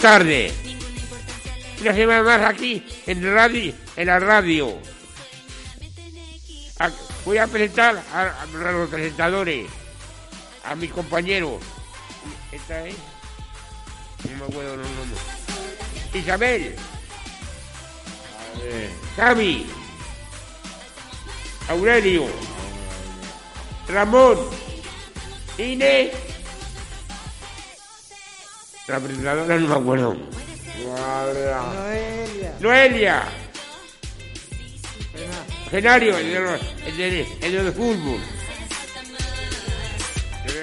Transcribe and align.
Tardes. 0.00 0.52
Una 1.80 1.94
semana 1.94 2.22
más 2.22 2.42
aquí 2.42 2.84
en 3.06 3.34
radio, 3.34 3.74
en 3.96 4.06
la 4.06 4.18
radio. 4.18 4.78
Voy 7.24 7.38
a 7.38 7.46
presentar 7.46 8.02
a, 8.12 8.46
los 8.72 8.88
presentadores, 8.88 9.68
a 10.64 10.74
mis 10.74 10.90
compañeros. 10.90 11.60
Esta 12.52 12.86
es. 12.86 12.96
No 14.30 14.36
me 14.38 14.44
acuerdo 14.44 14.76
los 14.76 14.90
nombres. 14.90 15.20
Isabel. 16.14 16.74
Javi. 19.16 19.66
Aurelio. 21.68 22.26
Ramón. 23.88 24.38
Inés. 25.58 26.12
La 28.88 28.98
presentadora 29.00 29.58
no 29.58 29.68
me 29.68 29.74
acuerdo. 29.74 30.16
Noelia. 30.84 32.52
Noelia. 32.60 33.22
Genario, 35.70 36.16
el 36.16 36.32
de, 36.32 36.40
los- 36.40 36.60
el 36.86 36.96
de, 36.96 37.26
el 37.42 37.52
de 37.52 37.62
los 37.64 37.74
fútbol. 37.74 38.20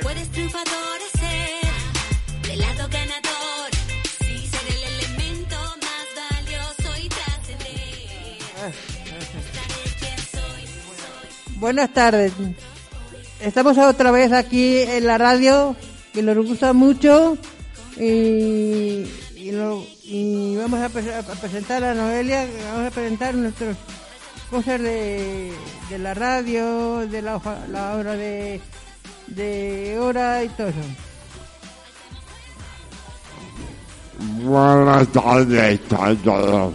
Puedes 0.02 0.32
triunfador 0.32 1.00
ser 1.20 2.50
del 2.50 2.60
lado 2.60 2.88
ganador. 2.90 3.70
Sí, 4.20 4.48
ser 4.48 4.68
el 4.76 4.84
elemento 5.06 5.56
más 5.82 6.08
valioso 6.32 7.04
y 7.04 7.10
trascender. 7.10 8.40
Buenas 11.58 11.94
tardes. 11.94 12.32
Estamos 13.40 13.78
otra 13.78 14.10
vez 14.12 14.32
aquí 14.32 14.80
en 14.80 15.06
la 15.06 15.18
radio, 15.20 15.76
que 16.14 16.24
nos 16.24 16.36
gusta 16.38 16.74
mucho. 16.74 17.38
Y, 17.98 19.06
y, 19.36 19.52
lo- 19.52 19.86
y 20.04 20.56
vamos 20.58 20.82
a, 20.82 20.90
pre- 20.90 21.16
a 21.16 21.22
presentar 21.22 21.84
a 21.84 21.94
Noelia, 21.94 22.46
vamos 22.74 22.88
a 22.88 22.92
presentar 22.92 23.34
nuestras 23.36 23.78
cosas 24.50 24.82
de, 24.82 25.54
de 25.90 25.98
la 26.00 26.14
radio, 26.14 27.08
de 27.08 27.22
la, 27.22 27.38
hoja- 27.38 27.66
la 27.70 27.96
hora 27.96 28.14
de, 28.16 28.60
de 29.28 29.98
hora 30.00 30.44
y 30.44 30.50
todo 30.50 30.68
eso. 30.68 30.80
Buenas 34.44 35.08
tardes 35.10 35.80
a 35.94 36.16
todos. 36.16 36.74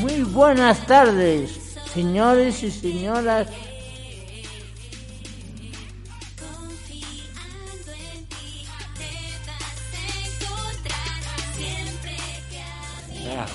Muy 0.00 0.22
buenas 0.22 0.86
tardes, 0.86 1.59
señores 1.92 2.62
y 2.62 2.70
señoras. 2.70 3.48
Ah. 13.32 13.46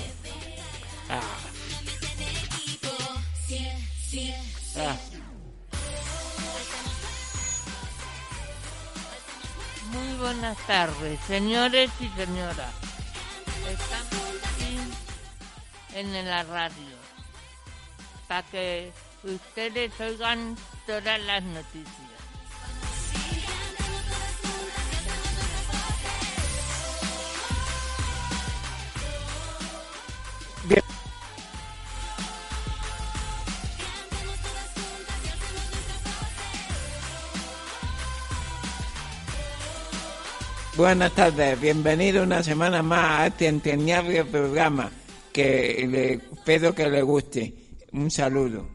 Ah. 4.78 4.97
Muy 9.91 10.18
buenas 10.18 10.57
tardes, 10.68 11.19
señores 11.28 11.90
y 12.00 12.07
señoras. 12.19 12.74
Estamos 13.69 14.25
en 15.94 16.25
la 16.25 16.44
radio 16.44 17.04
para 18.28 18.44
que 18.44 18.91
ustedes 19.24 19.91
oigan 20.00 20.56
todas 20.86 21.22
las 21.24 21.44
noticias. 21.44 22.06
Buenas 40.78 41.13
tardes, 41.13 41.62
bienvenido 41.62 42.22
una 42.24 42.44
semana 42.44 42.84
más 42.84 43.22
a 43.22 43.28
este 43.28 43.47
entrañable 43.47 44.25
programa 44.25 44.92
que 45.31 45.88
le, 45.90 46.13
espero 46.36 46.75
que 46.75 46.90
le 46.90 47.02
guste. 47.02 47.64
Un 47.95 48.11
saludo. 48.11 48.75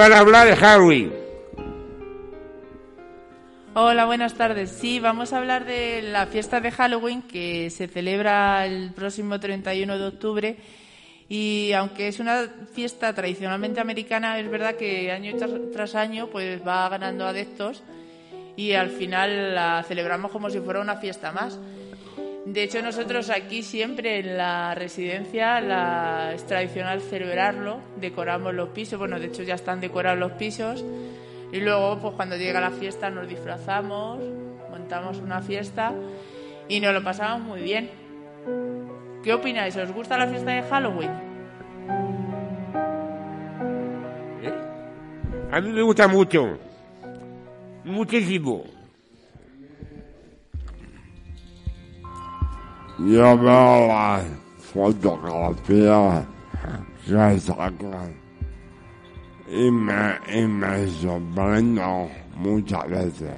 Van 0.00 0.14
a 0.14 0.20
hablar 0.20 0.46
de 0.48 0.56
Halloween. 0.56 1.12
Hola, 3.74 4.06
buenas 4.06 4.32
tardes. 4.32 4.70
Sí, 4.70 4.98
vamos 4.98 5.34
a 5.34 5.36
hablar 5.36 5.66
de 5.66 6.00
la 6.00 6.24
fiesta 6.24 6.58
de 6.62 6.70
Halloween 6.70 7.20
que 7.20 7.68
se 7.68 7.86
celebra 7.86 8.64
el 8.64 8.92
próximo 8.92 9.38
31 9.38 9.98
de 9.98 10.06
octubre. 10.06 10.56
Y 11.28 11.72
aunque 11.72 12.08
es 12.08 12.18
una 12.18 12.48
fiesta 12.72 13.12
tradicionalmente 13.12 13.78
americana, 13.78 14.38
es 14.38 14.50
verdad 14.50 14.76
que 14.76 15.12
año 15.12 15.36
tras 15.70 15.94
año 15.94 16.28
pues 16.28 16.66
va 16.66 16.88
ganando 16.88 17.26
adeptos 17.26 17.82
y 18.56 18.72
al 18.72 18.88
final 18.88 19.54
la 19.54 19.84
celebramos 19.86 20.30
como 20.30 20.48
si 20.48 20.60
fuera 20.60 20.80
una 20.80 20.96
fiesta 20.96 21.30
más. 21.30 21.58
De 22.46 22.62
hecho, 22.62 22.80
nosotros 22.82 23.30
aquí 23.30 23.62
siempre 23.62 24.20
en 24.20 24.36
la 24.38 24.74
residencia 24.74 25.60
la, 25.60 26.32
es 26.34 26.46
tradicional 26.46 27.00
celebrarlo, 27.00 27.80
decoramos 28.00 28.54
los 28.54 28.70
pisos, 28.70 28.98
bueno, 28.98 29.20
de 29.20 29.26
hecho 29.26 29.42
ya 29.42 29.54
están 29.54 29.80
decorados 29.80 30.18
los 30.18 30.32
pisos 30.32 30.84
y 31.52 31.60
luego 31.60 31.98
pues 32.00 32.14
cuando 32.14 32.36
llega 32.36 32.60
la 32.60 32.70
fiesta 32.70 33.10
nos 33.10 33.28
disfrazamos, 33.28 34.20
montamos 34.70 35.18
una 35.18 35.42
fiesta 35.42 35.92
y 36.68 36.80
nos 36.80 36.94
lo 36.94 37.04
pasamos 37.04 37.46
muy 37.46 37.60
bien. 37.60 37.90
¿Qué 39.22 39.34
opináis? 39.34 39.76
¿Os 39.76 39.92
gusta 39.92 40.16
la 40.16 40.26
fiesta 40.26 40.50
de 40.52 40.62
Halloween? 40.62 41.30
A 45.52 45.60
mí 45.60 45.72
me 45.72 45.82
gusta 45.82 46.06
mucho. 46.06 46.58
Muchísimo. 47.84 48.62
Yo 53.06 53.38
veo 53.38 53.86
las 53.88 54.24
fotografías 54.58 56.26
que 57.06 57.40
sacan 57.40 58.14
y 59.48 59.70
me, 59.70 60.18
y 60.32 60.46
me 60.46 60.86
sorprendo 60.88 62.08
muchas 62.36 62.88
veces. 62.88 63.34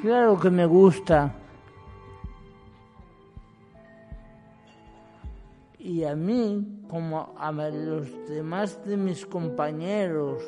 Claro 0.00 0.40
que 0.40 0.48
me 0.48 0.64
gusta. 0.64 1.39
Y 5.82 6.04
a 6.04 6.14
mí, 6.14 6.62
como 6.90 7.34
a 7.38 7.50
los 7.50 8.28
demás 8.28 8.84
de 8.84 8.98
mis 8.98 9.24
compañeros. 9.24 10.42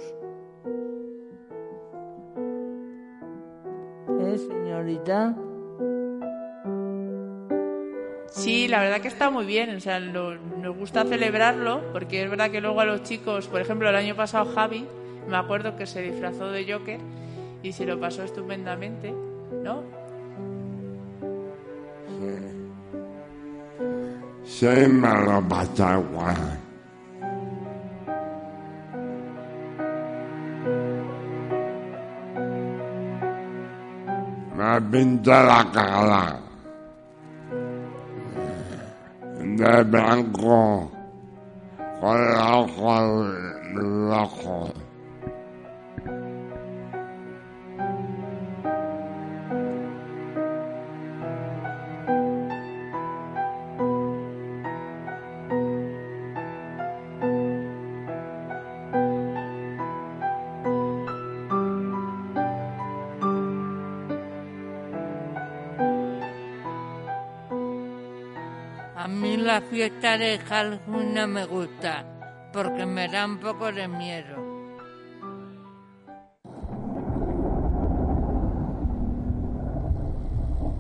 ¿Eh, 4.21 4.37
señorita? 4.37 5.35
Sí, 8.29 8.69
la 8.69 8.83
verdad 8.83 9.01
que 9.01 9.09
está 9.09 9.31
muy 9.31 9.47
bien. 9.47 9.75
O 9.75 9.81
sea, 9.81 10.01
nos 10.01 10.77
gusta 10.77 11.05
celebrarlo 11.05 11.81
porque 11.93 12.23
es 12.25 12.29
verdad 12.29 12.51
que 12.51 12.61
luego 12.61 12.81
a 12.81 12.85
los 12.85 13.03
chicos, 13.03 13.49
por 13.49 13.63
ejemplo, 13.63 13.89
el 13.89 13.97
año 13.97 14.15
pasado 14.15 14.53
Javi, 14.53 14.87
me 15.29 15.37
acuerdo 15.39 15.77
que 15.77 15.87
se 15.87 16.03
disfrazó 16.03 16.51
de 16.51 16.71
Joker 16.71 17.01
y 17.63 17.73
se 17.73 17.87
lo 17.87 17.99
pasó 17.99 18.23
estupendamente, 18.23 19.15
¿no? 19.63 20.02
saya 24.63 24.87
malah 24.87 25.43
baca 25.43 25.99
wah. 26.15 26.39
Mabintala 34.55 35.67
kala. 35.75 36.39
Nabi 39.43 39.99
angko. 39.99 40.87
Kalau 41.99 42.63
kalau 42.79 43.27
de 70.03 70.37
Halloween 70.37 71.15
no 71.15 71.29
me 71.29 71.45
gusta 71.47 72.05
porque 72.53 72.85
me 72.85 73.07
da 73.09 73.25
un 73.25 73.39
poco 73.39 73.71
de 73.71 73.87
miedo. 73.87 74.35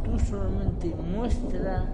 Tú 0.03 0.19
solamente 0.29 0.93
muestra 1.15 1.85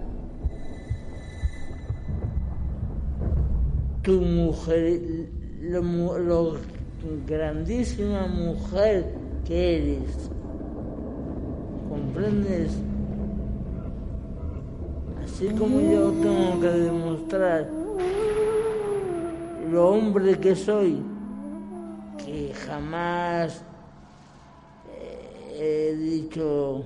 tu 4.01 4.21
mujer, 4.21 4.99
lo, 5.61 6.17
lo 6.17 6.57
grandísima 7.27 8.25
mujer 8.25 9.05
que 9.45 9.77
eres. 9.77 10.31
¿Comprendes? 11.89 12.88
Así 15.39 15.47
como 15.51 15.79
yo 15.79 16.11
tengo 16.21 16.59
que 16.59 16.67
demostrar 16.67 17.69
lo 19.71 19.89
hombre 19.91 20.37
que 20.37 20.53
soy, 20.53 21.01
que 22.17 22.53
jamás 22.53 23.61
eh, 24.91 25.93
he 25.93 25.95
dicho 25.95 26.83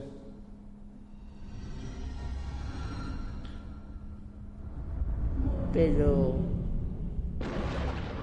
pero 5.74 6.36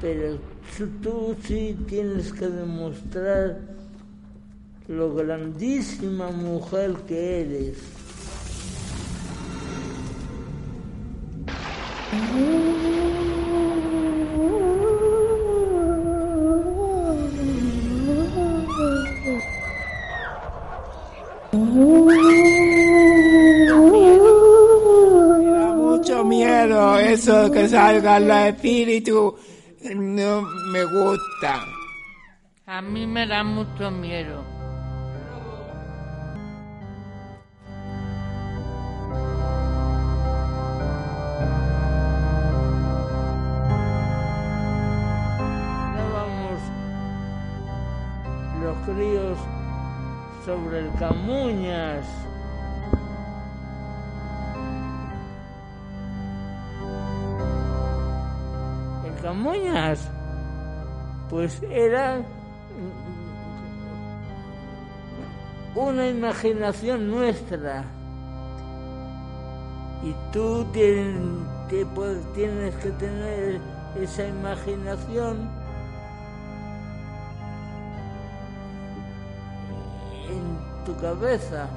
pero 0.01 0.39
tú, 0.79 0.87
tú 1.03 1.37
sí 1.43 1.77
tienes 1.89 2.33
que 2.33 2.47
demostrar 2.47 3.59
lo 4.87 5.13
grandísima 5.13 6.31
mujer 6.31 6.95
que 7.09 7.41
eres. 7.41 8.00
Eso 27.11 27.51
que 27.51 27.69
salgan 27.69 28.29
los 28.29 28.37
espíritus. 28.37 29.35
No 29.95 30.43
me 30.73 30.85
gusta. 30.85 31.61
A 32.67 32.81
mí 32.81 33.07
me 33.07 33.27
da 33.27 33.43
mucho 33.43 33.91
miedo. 33.91 34.60
Sobre 50.51 50.81
el 50.81 50.91
Camuñas. 50.99 52.05
El 59.07 59.15
Camuñas, 59.23 60.09
pues 61.29 61.63
era 61.71 62.21
una 65.75 66.09
imaginación 66.09 67.09
nuestra. 67.11 67.85
Y 70.03 70.15
tú 70.33 70.65
tien- 70.73 71.47
te 71.69 71.87
pu- 71.87 72.23
tienes 72.35 72.75
que 72.77 72.91
tener 72.93 73.61
esa 74.01 74.27
imaginación 74.27 75.49
cabeza. 81.01 81.69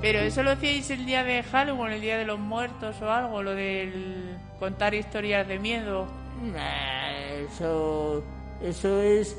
Pero 0.00 0.20
eso 0.20 0.42
lo 0.42 0.52
hacíais 0.52 0.90
el 0.90 1.04
día 1.04 1.24
de 1.24 1.42
Halloween, 1.42 1.92
el 1.92 2.00
día 2.00 2.16
de 2.16 2.24
los 2.24 2.38
muertos 2.38 3.00
o 3.02 3.10
algo, 3.10 3.42
lo 3.42 3.54
del 3.54 4.38
contar 4.58 4.94
historias 4.94 5.46
de 5.46 5.58
miedo. 5.58 6.06
Nah, 6.42 7.10
eso, 7.46 8.22
eso 8.62 9.00
es 9.02 9.36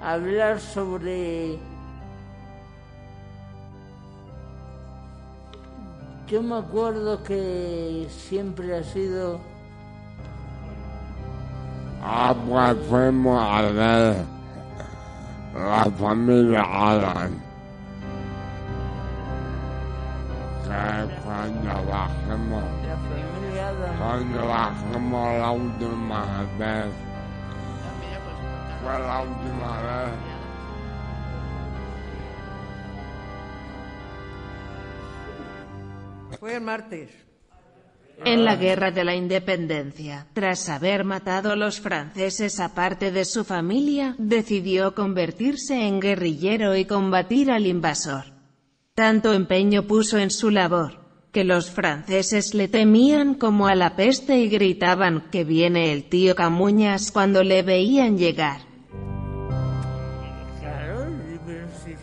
hablar 0.00 0.60
sobre... 0.60 1.58
Yo 6.26 6.42
me 6.42 6.56
acuerdo 6.56 7.22
que 7.22 8.06
siempre 8.08 8.76
ha 8.76 8.82
sido 8.82 9.38
Ah, 12.06 12.34
pues 12.46 12.76
fuimos 12.90 13.40
a 13.40 13.62
ver 13.62 14.16
la 15.54 15.84
familia 15.98 16.62
Alan. 16.62 17.42
Que 20.64 21.14
cuando 21.22 21.90
bajemos, 21.90 22.64
cuando 23.98 24.48
bajemos 24.48 25.38
la 25.38 25.50
última 25.50 26.46
vez, 26.58 26.92
fue 28.82 28.98
la 28.98 29.20
última 29.22 29.82
vez. 29.82 30.14
Fue 36.40 36.54
el 36.56 36.60
martes. 36.60 37.33
En 38.24 38.44
la 38.44 38.56
Guerra 38.56 38.90
de 38.90 39.04
la 39.04 39.14
Independencia, 39.14 40.26
tras 40.32 40.68
haber 40.68 41.04
matado 41.04 41.52
a 41.52 41.56
los 41.56 41.80
franceses 41.80 42.60
a 42.60 42.74
parte 42.74 43.10
de 43.10 43.24
su 43.24 43.44
familia, 43.44 44.14
decidió 44.18 44.94
convertirse 44.94 45.86
en 45.86 46.00
guerrillero 46.00 46.76
y 46.76 46.84
combatir 46.84 47.50
al 47.50 47.66
invasor. 47.66 48.24
Tanto 48.94 49.32
empeño 49.32 49.82
puso 49.82 50.18
en 50.18 50.30
su 50.30 50.50
labor, 50.50 51.00
que 51.32 51.44
los 51.44 51.70
franceses 51.70 52.54
le 52.54 52.68
temían 52.68 53.34
como 53.34 53.66
a 53.66 53.74
la 53.74 53.96
peste 53.96 54.38
y 54.38 54.48
gritaban 54.48 55.28
que 55.32 55.44
viene 55.44 55.92
el 55.92 56.08
tío 56.08 56.34
Camuñas 56.36 57.10
cuando 57.10 57.42
le 57.42 57.62
veían 57.62 58.16
llegar. 58.16 58.60
Claro, 60.60 61.08
pero 61.44 61.66
si, 61.84 61.94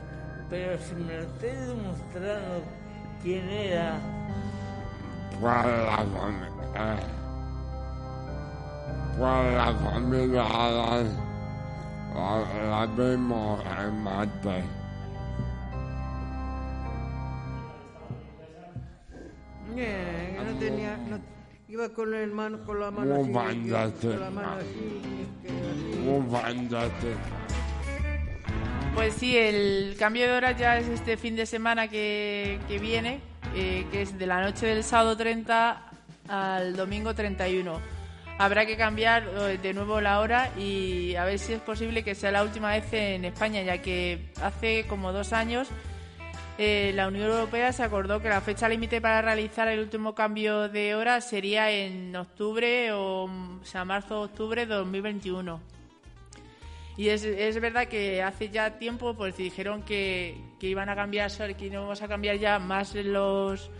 pero 0.50 0.77
si 0.77 0.96
me 0.96 1.18
estoy 1.20 1.65
demostrando 1.65 2.63
quién 3.24 3.50
era, 3.50 4.21
la 5.50 5.98
familia. 5.98 6.98
Fue 9.17 9.51
la 9.55 9.74
familia 9.75 10.43
Alan. 10.45 11.31
La, 12.13 12.43
la 12.69 12.86
vimos 12.88 13.63
el 13.79 13.91
martes. 13.93 14.63
Eh, 19.77 20.36
que 20.38 20.43
no 20.43 20.60
tenía, 20.60 20.98
no- 20.98 21.19
iba 21.69 21.89
con 21.89 22.13
el 22.13 22.31
mano, 22.31 22.63
con 22.65 22.79
la 22.79 22.91
mano 22.91 23.15
así, 23.21 23.31
bandate. 23.31 24.07
con 24.10 24.19
la 24.19 24.29
mano 24.29 24.50
así. 24.53 25.01
Pues 28.93 29.13
sí, 29.13 29.38
el 29.38 29.95
cambio 29.98 30.25
de 30.27 30.33
hora 30.33 30.51
ya 30.51 30.77
es 30.77 30.88
este 30.89 31.15
fin 31.15 31.36
de 31.38 31.45
semana 31.45 31.88
que, 31.88 32.60
que 32.67 32.77
viene, 32.79 33.21
eh, 33.55 33.86
que 33.91 34.01
es 34.03 34.17
de 34.17 34.25
la 34.25 34.41
noche 34.41 34.65
del 34.67 34.84
sábado 34.84 35.17
30 35.17 35.81
al 36.27 36.75
domingo 36.75 37.13
31. 37.13 37.79
Habrá 38.38 38.65
que 38.65 38.77
cambiar 38.77 39.24
eh, 39.24 39.60
de 39.62 39.74
nuevo 39.74 40.01
la 40.01 40.20
hora 40.20 40.50
y 40.58 41.15
a 41.15 41.25
ver 41.25 41.38
si 41.38 41.53
es 41.53 41.62
posible 41.62 42.03
que 42.03 42.15
sea 42.15 42.31
la 42.31 42.43
última 42.43 42.72
vez 42.72 42.91
en 42.93 43.25
España, 43.25 43.62
ya 43.62 43.79
que 43.79 44.31
hace 44.41 44.86
como 44.88 45.12
dos 45.12 45.34
años 45.34 45.67
eh, 46.58 46.91
la 46.96 47.08
Unión 47.08 47.29
Europea 47.29 47.72
se 47.74 47.84
acordó 47.84 48.22
que 48.22 48.29
la 48.29 48.41
fecha 48.41 48.70
límite 48.70 49.01
para 49.01 49.22
realizar 49.22 49.67
el 49.67 49.79
último 49.79 50.13
cambio 50.13 50.70
de 50.70 50.96
hora 50.96 51.20
sería 51.22 51.72
en 51.72 52.15
octubre 52.15 52.91
o, 52.91 53.24
o 53.24 53.65
sea, 53.65 53.86
marzo-octubre 53.86 54.65
de 54.65 54.75
2021. 54.75 55.80
Y 56.98 57.10
es, 57.10 57.24
es 57.24 57.60
verdad 57.60 57.88
que 57.88 58.21
hace 58.21 58.50
ya 58.50 58.77
tiempo 58.77 59.13
pues 59.15 59.38
dijeron 59.38 59.83
que, 59.83 60.36
que 60.60 60.67
iban 60.67 60.89
a 60.89 60.95
cambiar, 60.95 61.31
que 61.55 61.65
íbamos 61.65 62.01
a 62.01 62.07
cambiar 62.07 62.38
ya 62.38 62.60
más 62.60 62.95
los 62.95 63.71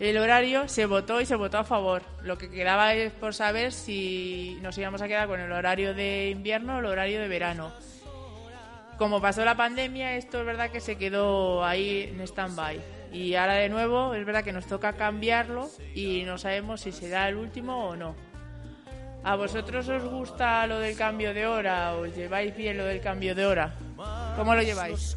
el 0.00 0.18
horario, 0.18 0.66
se 0.68 0.86
votó 0.86 1.20
y 1.20 1.26
se 1.26 1.36
votó 1.36 1.58
a 1.58 1.64
favor. 1.64 2.02
Lo 2.22 2.36
que 2.36 2.50
quedaba 2.50 2.94
es 2.94 3.12
por 3.12 3.34
saber 3.34 3.72
si 3.72 4.58
nos 4.60 4.76
íbamos 4.76 5.00
a 5.02 5.08
quedar 5.08 5.28
con 5.28 5.40
el 5.40 5.52
horario 5.52 5.94
de 5.94 6.30
invierno 6.30 6.76
o 6.76 6.78
el 6.80 6.86
horario 6.86 7.20
de 7.20 7.28
verano. 7.28 7.72
Como 8.98 9.20
pasó 9.20 9.44
la 9.44 9.56
pandemia, 9.56 10.16
esto 10.16 10.40
es 10.40 10.46
verdad 10.46 10.70
que 10.70 10.80
se 10.80 10.96
quedó 10.96 11.64
ahí 11.64 12.12
en 12.12 12.20
stand-by. 12.20 12.80
Y 13.12 13.34
ahora 13.36 13.54
de 13.54 13.68
nuevo 13.68 14.14
es 14.14 14.24
verdad 14.26 14.42
que 14.42 14.52
nos 14.52 14.66
toca 14.66 14.94
cambiarlo 14.94 15.70
y 15.94 16.24
no 16.24 16.38
sabemos 16.38 16.80
si 16.80 16.92
será 16.92 17.28
el 17.28 17.36
último 17.36 17.88
o 17.88 17.96
no. 17.96 18.16
¿A 19.24 19.36
vosotros 19.36 19.88
os 19.88 20.04
gusta 20.04 20.66
lo 20.66 20.78
del 20.80 20.94
cambio 20.98 21.32
de 21.32 21.46
hora? 21.46 21.94
¿Os 21.94 22.14
lleváis 22.14 22.54
bien 22.54 22.76
lo 22.76 22.84
del 22.84 23.00
cambio 23.00 23.34
de 23.34 23.46
hora? 23.46 23.74
¿Cómo 24.36 24.54
lo 24.54 24.60
lleváis? 24.60 25.16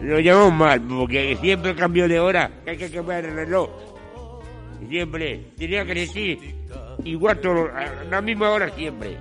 Lo 0.00 0.18
llevamos 0.18 0.52
mal, 0.52 0.80
porque 0.80 1.38
siempre 1.40 1.76
cambio 1.76 2.08
de 2.08 2.18
hora, 2.18 2.50
que 2.64 2.70
hay 2.70 2.76
que 2.76 2.90
cambiar 2.90 3.24
el 3.26 3.36
reloj. 3.36 3.70
Siempre, 4.88 5.52
tenía 5.56 5.84
que 5.84 5.94
decir, 5.94 6.56
igual 7.04 7.38
todo, 7.38 7.68
a 7.72 8.04
la 8.10 8.20
misma 8.20 8.50
hora 8.50 8.68
siempre. 8.74 9.16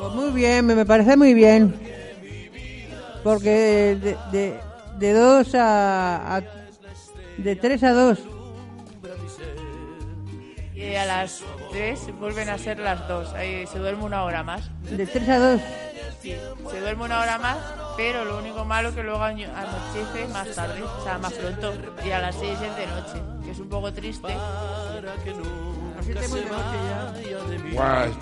Pues 0.00 0.14
muy 0.14 0.30
bien, 0.30 0.64
me 0.64 0.86
parece 0.86 1.14
muy 1.14 1.34
bien. 1.34 1.85
Porque 3.26 3.98
de, 4.00 4.16
de, 4.30 4.60
de 5.00 5.12
dos 5.12 5.52
a, 5.56 6.36
a- 6.36 6.42
de 7.38 7.56
tres 7.56 7.82
a 7.82 7.90
dos. 7.92 8.20
Y 10.76 10.94
a 10.94 11.04
las 11.06 11.42
3 11.72 12.16
vuelven 12.20 12.48
a 12.50 12.56
ser 12.56 12.78
las 12.78 13.08
2. 13.08 13.32
Ahí 13.34 13.66
se 13.66 13.80
duerme 13.80 14.04
una 14.04 14.22
hora 14.22 14.44
más. 14.44 14.70
De 14.88 15.04
tres 15.08 15.28
a 15.28 15.38
dos. 15.40 15.60
Sí, 16.22 16.36
se 16.70 16.80
duerme 16.80 17.02
una 17.06 17.18
hora 17.20 17.36
más, 17.38 17.56
pero 17.96 18.24
lo 18.24 18.38
único 18.38 18.64
malo 18.64 18.94
que 18.94 19.02
luego 19.02 19.24
anochece 19.24 20.28
más 20.32 20.48
tarde, 20.54 20.80
o 20.84 21.02
sea, 21.02 21.18
más 21.18 21.32
pronto. 21.32 21.72
Y 22.04 22.10
a 22.12 22.20
las 22.20 22.36
6 22.36 22.52
es 22.52 22.76
de 22.76 22.86
noche, 22.86 23.22
que 23.44 23.50
es 23.50 23.58
un 23.58 23.68
poco 23.68 23.92
triste. 23.92 24.36
Pues, 27.74 28.16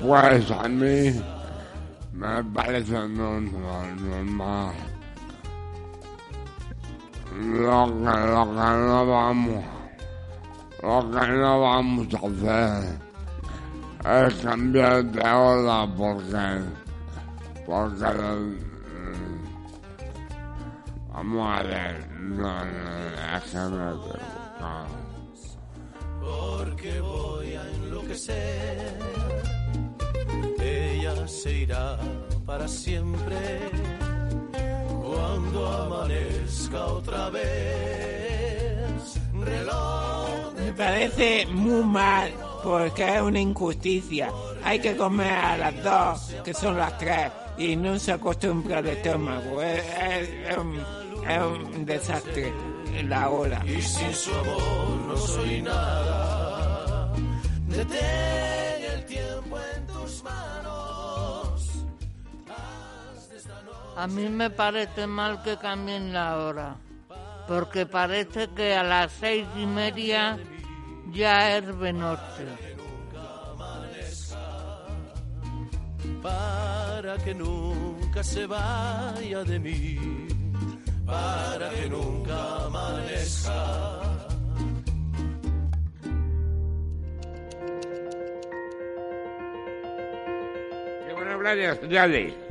pues 0.00 0.50
a 0.50 0.68
mí 0.68 1.12
me 2.12 2.44
parece 2.44 2.92
no, 2.92 3.40
no, 3.40 3.96
normal. 3.96 4.74
Lo 7.34 7.86
que, 7.86 8.02
lo 8.02 8.46
que 8.46 8.56
no 8.56 9.06
vamos, 9.06 9.64
lo 10.82 11.10
que 11.10 11.26
no 11.28 11.60
vamos 11.60 12.14
a 12.14 12.18
hacer 12.26 12.98
es 14.26 14.34
cambiar 14.42 15.04
de 15.04 15.28
hora 15.28 15.86
porque, 15.96 16.64
porque, 17.66 18.06
mm, 18.34 18.58
vamos 21.12 21.58
a 21.58 21.62
ver, 21.62 22.10
no, 22.20 22.64
no, 22.64 22.88
porque 26.20 27.00
voy 27.00 27.54
a 27.54 27.62
enloquecer. 27.70 29.47
Ella 31.12 31.26
se 31.28 31.52
irá 31.52 31.98
para 32.46 32.66
siempre 32.68 33.36
cuando 35.02 35.66
amanezca 35.68 36.84
otra 36.86 37.30
vez. 37.30 37.44
Reloj 39.32 40.52
Me 40.58 40.72
parece 40.72 41.46
muy 41.46 41.82
mal 41.84 42.32
porque 42.62 43.16
es 43.16 43.22
una 43.22 43.40
injusticia. 43.40 44.30
Hay 44.64 44.80
que 44.80 44.96
comer 44.96 45.32
a 45.32 45.56
las 45.56 45.82
dos, 45.82 46.34
que 46.44 46.52
son 46.52 46.76
las 46.76 46.98
tres, 46.98 47.30
y 47.56 47.76
no 47.76 47.98
se 47.98 48.12
acostumbra 48.12 48.80
el 48.80 48.88
estómago. 48.88 49.62
Es, 49.62 49.82
es- 50.10 50.28
es 50.50 50.56
un, 50.58 50.76
es 50.76 51.40
un 51.42 51.86
desastre 51.86 52.52
la 53.04 53.28
hora. 53.30 53.62
y 53.64 53.80
sin 53.80 54.12
su 54.12 54.30
amor 54.34 54.98
no 55.06 55.16
soy 55.16 55.62
nada. 55.62 57.12
Detén 57.68 58.84
el 58.94 59.04
tiempo 59.06 59.56
en 59.76 59.86
tus 59.86 60.22
manos. 60.24 60.57
A 63.98 64.06
mí 64.06 64.28
me 64.28 64.48
parece 64.48 65.08
mal 65.08 65.42
que 65.42 65.56
cambien 65.56 66.12
la 66.12 66.38
hora, 66.38 66.76
porque 67.48 67.84
parece 67.84 68.48
que 68.54 68.72
a 68.76 68.84
las 68.84 69.10
seis 69.10 69.44
y 69.56 69.66
media 69.66 70.38
ya 71.10 71.56
es 71.56 71.66
de 71.80 71.92
noche. 71.92 72.46
para 76.22 77.16
que 77.24 77.34
nunca 77.34 78.22
se 78.22 78.46
vaya 78.46 79.42
de 79.42 79.58
mí, 79.58 79.98
para 81.04 81.70
que 81.70 81.88
nunca 81.88 82.66
amanezca. 82.66 83.52
Van 91.16 91.28
a 91.28 91.34
hablar 91.34 91.56
de. 91.56 92.47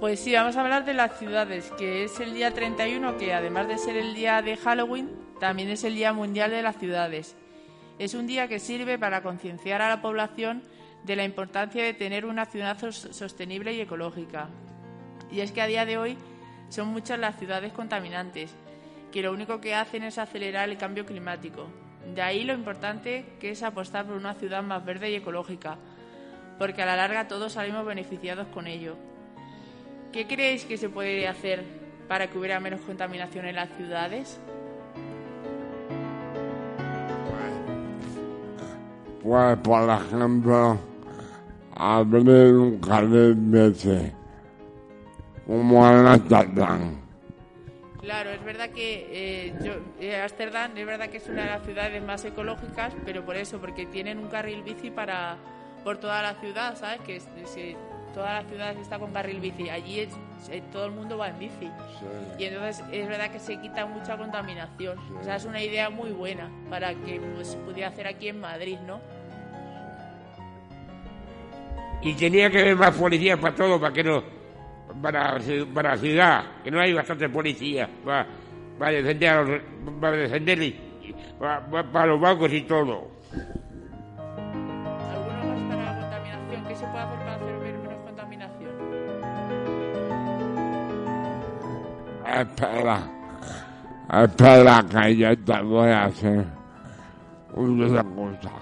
Pues 0.00 0.20
sí, 0.20 0.32
vamos 0.34 0.56
a 0.56 0.62
hablar 0.62 0.84
de 0.86 0.94
las 0.94 1.18
ciudades, 1.18 1.70
que 1.76 2.04
es 2.04 2.20
el 2.20 2.32
día 2.32 2.52
31, 2.54 3.18
que 3.18 3.34
además 3.34 3.68
de 3.68 3.76
ser 3.76 3.96
el 3.96 4.14
día 4.14 4.40
de 4.40 4.56
Halloween, 4.56 5.10
también 5.38 5.68
es 5.68 5.84
el 5.84 5.94
Día 5.94 6.12
Mundial 6.12 6.50
de 6.50 6.62
las 6.62 6.78
Ciudades. 6.78 7.36
Es 7.98 8.14
un 8.14 8.26
día 8.26 8.48
que 8.48 8.58
sirve 8.60 8.98
para 8.98 9.22
concienciar 9.22 9.82
a 9.82 9.90
la 9.90 10.00
población 10.00 10.62
de 11.04 11.16
la 11.16 11.24
importancia 11.24 11.84
de 11.84 11.92
tener 11.94 12.24
una 12.24 12.46
ciudad 12.46 12.78
sos- 12.78 13.08
sostenible 13.12 13.74
y 13.74 13.80
ecológica. 13.80 14.48
Y 15.30 15.40
es 15.40 15.52
que 15.52 15.60
a 15.60 15.66
día 15.66 15.84
de 15.84 15.98
hoy 15.98 16.16
son 16.70 16.88
muchas 16.88 17.18
las 17.18 17.38
ciudades 17.38 17.72
contaminantes, 17.72 18.54
que 19.12 19.22
lo 19.22 19.32
único 19.32 19.60
que 19.60 19.74
hacen 19.74 20.02
es 20.02 20.16
acelerar 20.18 20.70
el 20.70 20.78
cambio 20.78 21.04
climático. 21.04 21.66
De 22.14 22.22
ahí 22.22 22.44
lo 22.44 22.54
importante 22.54 23.26
que 23.38 23.50
es 23.50 23.62
apostar 23.62 24.06
por 24.06 24.16
una 24.16 24.34
ciudad 24.34 24.62
más 24.62 24.82
verde 24.84 25.10
y 25.10 25.14
ecológica, 25.16 25.76
porque 26.58 26.82
a 26.82 26.86
la 26.86 26.96
larga 26.96 27.28
todos 27.28 27.52
salimos 27.52 27.84
beneficiados 27.84 28.46
con 28.48 28.66
ello. 28.66 28.96
¿Qué 30.12 30.26
creéis 30.26 30.64
que 30.64 30.76
se 30.76 30.88
puede 30.88 31.28
hacer 31.28 31.64
para 32.08 32.28
que 32.28 32.38
hubiera 32.38 32.58
menos 32.60 32.80
contaminación 32.80 33.46
en 33.46 33.54
las 33.56 33.68
ciudades? 33.76 34.40
Pues, 39.22 39.56
por 39.58 39.88
ejemplo, 39.90 40.78
abrir 41.74 42.54
un 42.54 42.78
carril 42.80 43.34
bici, 43.36 44.10
como 45.46 45.86
en 45.88 46.06
Amsterdam. 46.06 46.96
Claro, 48.00 48.30
es 48.30 48.42
verdad 48.42 48.70
que 48.70 49.06
eh, 49.12 49.54
yo, 49.62 49.74
eh, 50.00 50.20
Ámsterdam 50.22 50.76
es 50.76 50.86
verdad 50.86 51.10
que 51.10 51.18
es 51.18 51.28
una 51.28 51.42
de 51.44 51.50
las 51.50 51.62
ciudades 51.64 52.02
más 52.02 52.24
ecológicas, 52.24 52.94
pero 53.04 53.24
por 53.24 53.36
eso, 53.36 53.58
porque 53.60 53.84
tienen 53.86 54.18
un 54.18 54.28
carril 54.28 54.62
bici 54.62 54.90
para 54.90 55.36
por 55.84 55.98
toda 55.98 56.22
la 56.22 56.34
ciudad, 56.34 56.76
¿sabes? 56.78 57.00
Que 57.02 57.16
es- 57.16 57.28
es- 58.10 58.14
toda 58.14 58.42
la 58.42 58.48
ciudad 58.48 58.76
está 58.76 58.98
con 58.98 59.12
carril 59.12 59.40
bici. 59.40 59.68
Allí 59.70 60.00
es- 60.00 60.16
eh, 60.50 60.62
todo 60.72 60.86
el 60.86 60.92
mundo 60.92 61.16
va 61.18 61.28
en 61.28 61.38
bici. 61.38 61.70
Y 62.38 62.44
entonces 62.44 62.84
es 62.92 63.08
verdad 63.08 63.30
que 63.30 63.38
se 63.38 63.60
quita 63.60 63.86
mucha 63.86 64.16
contaminación. 64.16 64.98
O 65.20 65.24
sea, 65.24 65.36
es 65.36 65.44
una 65.44 65.62
idea 65.62 65.90
muy 65.90 66.10
buena 66.10 66.48
para 66.68 66.94
que 66.94 67.20
pues, 67.34 67.48
se 67.48 67.58
pudiera 67.58 67.88
hacer 67.88 68.06
aquí 68.06 68.28
en 68.28 68.40
Madrid, 68.40 68.78
¿no? 68.86 69.00
Y 72.02 72.14
tenía 72.14 72.50
que 72.50 72.60
haber 72.60 72.76
más 72.76 72.94
policías 72.96 73.38
para 73.38 73.54
todo, 73.54 73.78
para 73.80 73.92
que 73.92 74.02
no. 74.04 74.22
Para, 75.02 75.38
para 75.74 75.90
la 75.90 75.96
ciudad, 75.98 76.44
que 76.64 76.70
no 76.70 76.80
hay 76.80 76.92
bastante 76.92 77.28
policía 77.28 77.88
para, 78.04 78.26
para 78.78 78.90
defender 78.92 79.28
a 79.28 79.42
los, 79.42 79.60
para 80.00 80.16
defender 80.16 80.62
y- 80.62 80.80
para, 81.38 81.64
para 81.92 82.06
los 82.06 82.20
bancos 82.20 82.52
y 82.52 82.62
todo. 82.62 83.08
Espera, 92.32 93.00
espera 94.08 94.84
que 94.88 95.16
yo 95.16 95.36
te 95.36 95.62
voy 95.62 95.88
a 95.90 96.04
hacer 96.04 96.46
una 97.54 98.04
cosa. 98.04 98.52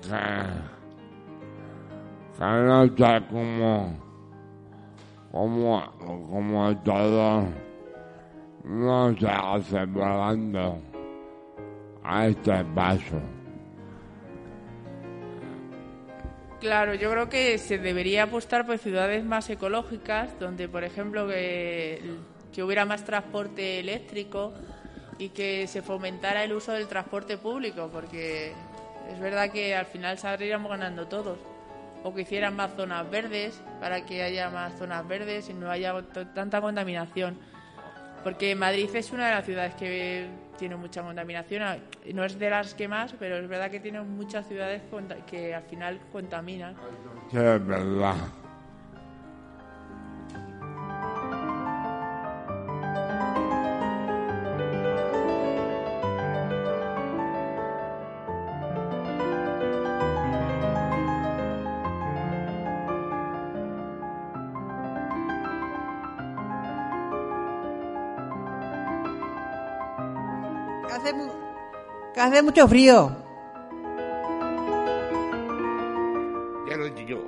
Que, 0.00 0.22
que 2.38 2.44
no 2.44 2.86
sé 2.86 3.22
cómo, 3.30 3.94
cómo, 5.30 5.82
cómo 5.98 6.76
todo 6.78 7.44
no 8.64 9.14
se 9.18 9.28
hace 9.28 9.84
volando 9.84 10.78
a 12.02 12.28
este 12.28 12.64
paso. 12.74 13.20
Claro, 16.60 16.92
yo 16.94 17.10
creo 17.10 17.30
que 17.30 17.56
se 17.56 17.78
debería 17.78 18.24
apostar 18.24 18.66
por 18.66 18.76
ciudades 18.76 19.24
más 19.24 19.48
ecológicas, 19.48 20.38
donde, 20.38 20.68
por 20.68 20.84
ejemplo, 20.84 21.26
que, 21.26 22.02
que 22.52 22.62
hubiera 22.62 22.84
más 22.84 23.02
transporte 23.04 23.80
eléctrico 23.80 24.52
y 25.18 25.30
que 25.30 25.66
se 25.66 25.80
fomentara 25.80 26.44
el 26.44 26.52
uso 26.52 26.72
del 26.72 26.86
transporte 26.86 27.38
público, 27.38 27.88
porque 27.90 28.52
es 29.10 29.18
verdad 29.18 29.50
que 29.50 29.74
al 29.74 29.86
final 29.86 30.18
saldríamos 30.18 30.70
ganando 30.70 31.08
todos. 31.08 31.38
O 32.02 32.14
que 32.14 32.22
hicieran 32.22 32.56
más 32.56 32.72
zonas 32.76 33.10
verdes, 33.10 33.58
para 33.80 34.04
que 34.04 34.22
haya 34.22 34.50
más 34.50 34.78
zonas 34.78 35.08
verdes 35.08 35.48
y 35.48 35.54
no 35.54 35.70
haya 35.70 35.94
tanta 36.34 36.60
contaminación. 36.60 37.38
Porque 38.22 38.54
Madrid 38.54 38.88
es 38.94 39.12
una 39.12 39.26
de 39.26 39.34
las 39.34 39.44
ciudades 39.44 39.74
que 39.74 40.28
tiene 40.58 40.76
mucha 40.76 41.02
contaminación. 41.02 41.62
No 42.12 42.24
es 42.24 42.38
de 42.38 42.50
las 42.50 42.74
que 42.74 42.86
más, 42.86 43.14
pero 43.18 43.36
es 43.38 43.48
verdad 43.48 43.70
que 43.70 43.80
tiene 43.80 44.02
muchas 44.02 44.46
ciudades 44.46 44.82
que 45.26 45.54
al 45.54 45.62
final 45.62 46.00
contaminan. 46.12 46.74
Sí, 47.30 47.38
es 47.38 47.66
verdad. 47.66 48.16
Hace, 70.92 71.12
mu- 71.12 71.32
que 72.14 72.20
hace 72.20 72.42
mucho 72.42 72.66
frío. 72.68 73.10
Ya 76.68 76.76
lo 76.76 76.86
he 76.86 76.90
dicho 76.90 77.08
yo. 77.08 77.18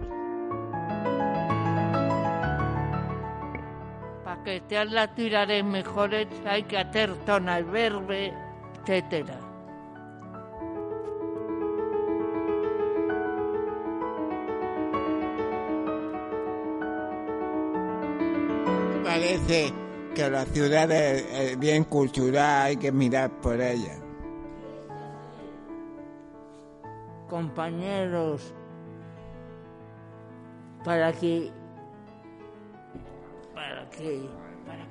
Para 4.25 4.43
que 4.45 4.57
estén 4.57 4.95
las 4.95 5.11
ciudades 5.15 5.65
mejores 5.65 6.29
hay 6.47 6.63
que 6.65 6.79
hacer 6.79 7.15
zonas 7.27 7.65
verdes, 7.71 8.33
etcétera. 8.87 9.39
Parece 19.05 19.73
que 20.15 20.31
la 20.31 20.45
ciudad 20.45 20.91
es, 20.91 21.25
es 21.33 21.59
bien 21.59 21.85
cultural, 21.85 22.67
hay 22.67 22.77
que 22.77 22.93
mirar 22.93 23.31
por 23.41 23.61
ella. 23.61 24.03
compañeros, 27.33 28.53
para 30.85 31.11
que 31.15 31.51
para 33.55 33.89
que 33.89 34.29
para, 34.67 34.87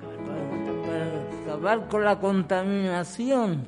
para 0.82 1.54
acabar 1.54 1.88
con 1.88 2.04
la 2.04 2.18
contaminación. 2.18 3.64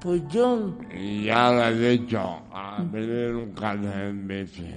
Pues 0.00 0.22
yo 0.28 0.76
Y 0.92 1.24
ya 1.24 1.50
lo 1.50 1.64
he 1.64 1.96
dicho, 1.98 2.20
a 2.52 2.84
venir 2.84 3.32
nunca 3.32 3.72
en 3.72 4.28
bici. 4.28 4.72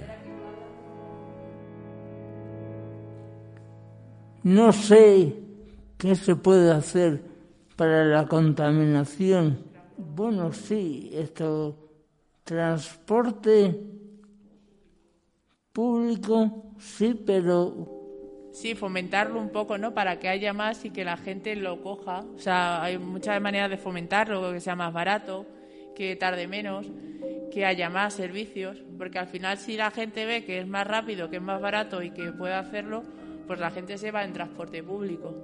No 4.46 4.72
sé 4.72 5.34
qué 5.98 6.14
se 6.14 6.36
puede 6.36 6.70
hacer 6.70 7.20
para 7.74 8.04
la 8.04 8.28
contaminación. 8.28 9.58
Bueno, 9.96 10.52
sí, 10.52 11.10
esto 11.12 11.76
transporte 12.44 13.76
público, 15.72 16.74
sí, 16.78 17.20
pero 17.26 17.92
Sí, 18.52 18.76
fomentarlo 18.76 19.40
un 19.40 19.50
poco, 19.50 19.78
¿no? 19.78 19.92
Para 19.92 20.20
que 20.20 20.28
haya 20.28 20.52
más 20.52 20.84
y 20.84 20.90
que 20.90 21.04
la 21.04 21.16
gente 21.16 21.56
lo 21.56 21.82
coja. 21.82 22.24
O 22.36 22.38
sea, 22.38 22.84
hay 22.84 22.98
muchas 22.98 23.42
maneras 23.42 23.68
de 23.68 23.76
fomentarlo, 23.76 24.52
que 24.52 24.60
sea 24.60 24.76
más 24.76 24.92
barato, 24.92 25.44
que 25.96 26.14
tarde 26.14 26.46
menos, 26.46 26.86
que 27.52 27.66
haya 27.66 27.90
más 27.90 28.14
servicios. 28.14 28.78
Porque 28.96 29.18
al 29.18 29.26
final, 29.26 29.58
si 29.58 29.76
la 29.76 29.90
gente 29.90 30.24
ve 30.24 30.44
que 30.44 30.60
es 30.60 30.68
más 30.68 30.86
rápido, 30.86 31.28
que 31.28 31.36
es 31.36 31.42
más 31.42 31.60
barato 31.60 32.00
y 32.00 32.12
que 32.12 32.32
puede 32.32 32.54
hacerlo, 32.54 33.02
pues 33.46 33.60
la 33.60 33.70
gente 33.70 33.96
se 33.98 34.10
va 34.10 34.24
en 34.24 34.32
transporte 34.32 34.82
público. 34.82 35.34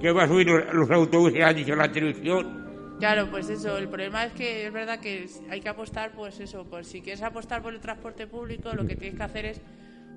Que 0.00 0.12
va 0.12 0.24
a 0.24 0.28
subir 0.28 0.46
los, 0.72 0.90
autobuses, 0.90 1.44
ha 1.44 1.52
dicho 1.52 1.74
la 1.74 1.90
televisión. 1.90 2.96
Claro, 3.00 3.28
pues 3.30 3.48
eso, 3.48 3.76
el 3.78 3.88
problema 3.88 4.24
es 4.24 4.32
que 4.32 4.66
es 4.66 4.72
verdad 4.72 5.00
que 5.00 5.26
hay 5.50 5.60
que 5.60 5.68
apostar, 5.68 6.12
pues 6.12 6.38
eso, 6.40 6.64
pues 6.68 6.86
si 6.88 7.00
quieres 7.00 7.22
apostar 7.22 7.62
por 7.62 7.72
el 7.72 7.80
transporte 7.80 8.26
público, 8.26 8.72
lo 8.74 8.86
que 8.86 8.96
tienes 8.96 9.16
que 9.16 9.22
hacer 9.24 9.44
es 9.46 9.60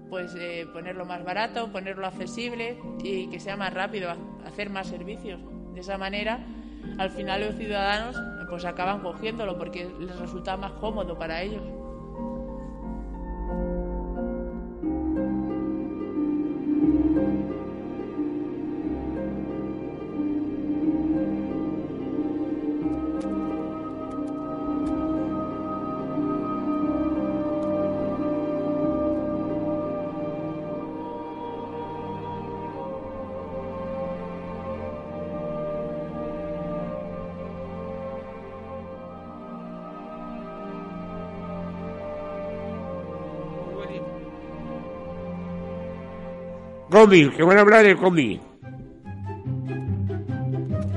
pues 0.10 0.36
eh, 0.38 0.68
ponerlo 0.74 1.06
más 1.06 1.24
barato, 1.24 1.72
ponerlo 1.72 2.06
accesible 2.06 2.78
y 3.04 3.28
que 3.30 3.40
sea 3.40 3.56
más 3.56 3.74
rápido, 3.74 4.10
ha- 4.10 4.18
hacer 4.48 4.70
más 4.70 4.88
servicios. 4.88 5.40
De 5.74 5.80
esa 5.80 5.98
manera, 5.98 6.40
al 6.98 7.10
final 7.12 7.42
los 7.46 7.56
ciudadanos 7.56 8.18
pues 8.50 8.66
acaban 8.66 9.00
cogiéndolo 9.02 9.58
porque 9.58 9.88
les 10.00 10.16
resulta 10.20 10.58
más 10.58 10.74
cómodo 10.74 11.18
para 11.18 11.42
ellos. 11.42 11.62
Cómic, 46.92 47.38
que 47.38 47.44
van 47.44 47.58
a 47.58 47.62
hablar 47.62 47.86
de 47.86 47.96
cómic. 47.96 48.42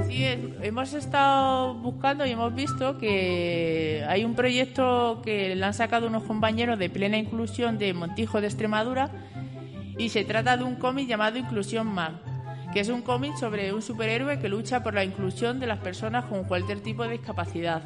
Sí, 0.08 0.26
hemos 0.60 0.92
estado 0.92 1.74
buscando 1.74 2.26
y 2.26 2.32
hemos 2.32 2.52
visto 2.52 2.98
que 2.98 4.04
hay 4.08 4.24
un 4.24 4.34
proyecto 4.34 5.22
que 5.24 5.54
le 5.54 5.64
han 5.64 5.72
sacado 5.72 6.08
unos 6.08 6.24
compañeros 6.24 6.80
de 6.80 6.90
plena 6.90 7.16
inclusión 7.16 7.78
de 7.78 7.94
Montijo 7.94 8.40
de 8.40 8.48
Extremadura 8.48 9.08
y 9.96 10.08
se 10.08 10.24
trata 10.24 10.56
de 10.56 10.64
un 10.64 10.74
cómic 10.74 11.06
llamado 11.06 11.38
Inclusión 11.38 11.86
Man, 11.86 12.20
que 12.72 12.80
es 12.80 12.88
un 12.88 13.02
cómic 13.02 13.36
sobre 13.36 13.72
un 13.72 13.80
superhéroe 13.80 14.40
que 14.40 14.48
lucha 14.48 14.82
por 14.82 14.94
la 14.94 15.04
inclusión 15.04 15.60
de 15.60 15.68
las 15.68 15.78
personas 15.78 16.24
con 16.24 16.42
cualquier 16.42 16.80
tipo 16.80 17.04
de 17.04 17.10
discapacidad. 17.10 17.82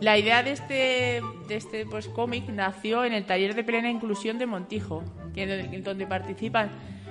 La 0.00 0.16
idea 0.16 0.42
de 0.42 0.52
este, 0.52 1.20
de 1.48 1.56
este 1.56 1.84
pues, 1.84 2.08
cómic 2.08 2.48
nació 2.48 3.04
en 3.04 3.12
el 3.12 3.26
taller 3.26 3.54
de 3.54 3.62
plena 3.62 3.90
inclusión 3.90 4.38
de 4.38 4.46
Montijo, 4.46 5.04
que 5.34 5.82
donde 5.84 6.06
participan 6.06 6.70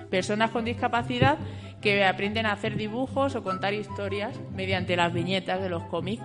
personas 0.09 0.51
con 0.51 0.65
discapacidad 0.65 1.37
que 1.81 2.03
aprenden 2.03 2.45
a 2.45 2.53
hacer 2.53 2.75
dibujos 2.75 3.35
o 3.35 3.43
contar 3.43 3.73
historias 3.73 4.39
mediante 4.53 4.95
las 4.95 5.13
viñetas 5.13 5.61
de 5.61 5.69
los 5.69 5.83
cómics. 5.83 6.23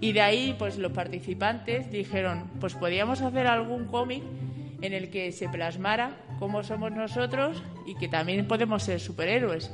Y 0.00 0.12
de 0.12 0.20
ahí, 0.20 0.54
pues 0.58 0.78
los 0.78 0.92
participantes 0.92 1.90
dijeron, 1.90 2.50
pues 2.60 2.74
podríamos 2.74 3.20
hacer 3.20 3.46
algún 3.46 3.86
cómic 3.86 4.22
en 4.82 4.92
el 4.92 5.10
que 5.10 5.30
se 5.32 5.48
plasmara 5.48 6.16
cómo 6.38 6.62
somos 6.62 6.92
nosotros 6.92 7.62
y 7.86 7.94
que 7.96 8.08
también 8.08 8.46
podemos 8.48 8.82
ser 8.82 9.00
superhéroes. 9.00 9.72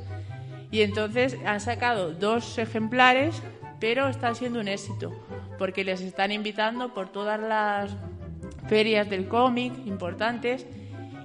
Y 0.69 0.81
entonces 0.81 1.37
han 1.45 1.61
sacado 1.61 2.11
dos 2.11 2.57
ejemplares, 2.57 3.41
pero 3.79 4.09
están 4.09 4.35
siendo 4.35 4.59
un 4.59 4.67
éxito, 4.67 5.13
porque 5.57 5.85
les 5.85 6.01
están 6.01 6.31
invitando 6.31 6.93
por 6.93 7.09
todas 7.09 7.39
las 7.39 7.95
ferias 8.67 9.09
del 9.09 9.27
cómic 9.27 9.73
importantes 9.85 10.67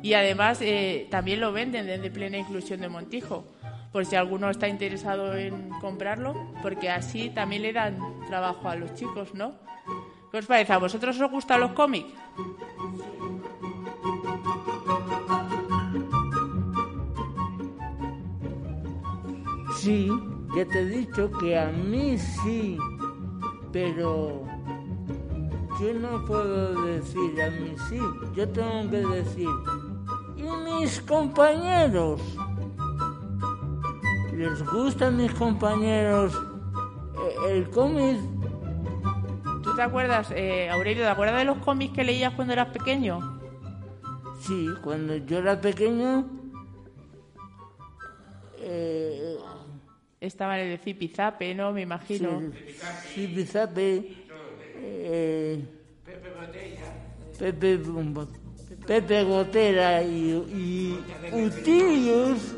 y 0.03 0.15
además 0.15 0.59
eh, 0.61 1.07
también 1.11 1.41
lo 1.41 1.53
venden 1.53 1.87
desde 1.87 2.11
Plena 2.11 2.39
Inclusión 2.39 2.81
de 2.81 2.89
Montijo, 2.89 3.45
por 3.93 4.05
si 4.07 4.17
alguno 4.17 4.51
está 4.51 4.69
interesado 4.69 5.37
en 5.37 5.69
comprarlo, 5.81 6.53
porque 6.63 6.91
así 6.91 7.31
también 7.31 7.63
le 7.63 7.73
dan 7.73 7.99
trabajo 8.27 8.69
a 8.69 8.77
los 8.77 8.95
chicos, 8.95 9.35
¿no? 9.35 9.55
¿Qué 10.31 10.39
os 10.39 10.47
parece? 10.47 10.73
¿A 10.73 10.79
vosotros 10.79 11.21
os 11.21 11.31
gustan 11.31 11.61
los 11.61 11.73
cómics? 11.73 12.13
Sí, 19.77 20.09
ya 20.57 20.65
te 20.65 20.81
he 20.81 20.85
dicho 20.87 21.31
que 21.39 21.59
a 21.59 21.67
mí 21.67 22.17
sí, 22.17 22.79
pero 23.73 24.47
yo 25.81 25.95
no 25.95 26.25
puedo 26.25 26.83
decir 26.83 27.43
a 27.43 27.51
mí 27.51 27.75
sí, 27.89 27.99
yo 28.35 28.49
tengo 28.49 28.89
que 28.91 28.99
decir, 28.99 29.49
¿y 29.49 29.72
mis 30.83 31.01
compañeros? 31.03 32.21
¿Les 34.35 34.63
gustan 34.67 35.17
mis 35.17 35.33
compañeros 35.33 36.35
eh, 37.15 37.53
el 37.53 37.71
cómic, 37.71 38.19
¿Tú 39.63 39.77
te 39.77 39.83
acuerdas, 39.83 40.33
eh, 40.33 40.69
Aurelio, 40.71 41.05
te 41.05 41.11
acuerdas 41.11 41.39
de 41.39 41.45
los 41.45 41.59
cómics 41.59 41.95
que 41.95 42.03
leías 42.03 42.35
cuando 42.35 42.53
eras 42.53 42.69
pequeño? 42.69 43.41
sí, 44.41 44.71
cuando 44.83 45.17
yo 45.19 45.39
era 45.39 45.61
pequeño, 45.61 46.29
eh, 48.59 49.37
Estaban 50.21 50.59
el 50.61 50.71
de 50.71 50.79
Zipizape, 50.79 51.55
¿no? 51.55 51.73
Me 51.73 51.83
imagino. 51.83 52.41
sí, 52.41 53.27
Zipizape, 53.27 54.17
eh, 54.77 55.65
Pepe, 56.05 56.29
Pepe 57.39 57.79
Gotera 59.25 60.03
y, 60.03 60.33
y 60.53 60.99
Utilius. 61.33 62.57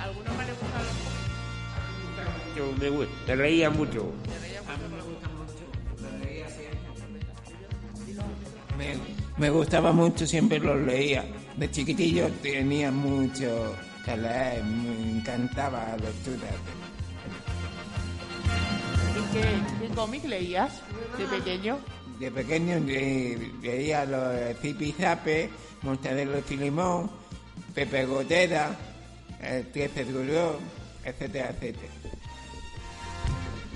¿Alguno 0.00 0.34
más 0.34 0.46
le 0.46 0.52
gustaban 0.52 0.84
los 0.84 2.78
me, 2.78 2.90
gu- 2.90 3.08
me 3.26 3.36
reía 3.36 3.70
mucho. 3.70 4.12
Me, 8.78 8.96
me 9.38 9.50
gustaba 9.50 9.92
mucho, 9.92 10.26
siempre 10.26 10.58
los 10.58 10.80
leía. 10.80 11.24
De 11.56 11.70
chiquitillo 11.70 12.28
tenía 12.42 12.90
mucho 12.90 13.74
que 14.04 14.16
leer, 14.16 14.64
me 14.64 15.18
encantaba 15.18 15.86
la 15.90 15.96
lectura. 15.96 16.48
¿Y 19.16 19.32
qué, 19.32 19.86
qué 19.88 19.94
cómic 19.94 20.24
leías 20.24 20.80
de 21.18 21.26
pequeño? 21.26 21.78
De 22.18 22.30
pequeño 22.30 22.78
leía 23.62 24.04
los 24.04 24.56
Zipizape, 24.60 25.50
Mortadelo 25.82 26.38
y 26.38 26.42
Filimón, 26.42 27.10
Pepe 27.74 28.06
Gotera, 28.06 28.76
el 29.40 29.70
Trece 29.72 30.04
Drulón, 30.04 30.56
etcétera, 31.04 31.50
etcétera. 31.50 31.92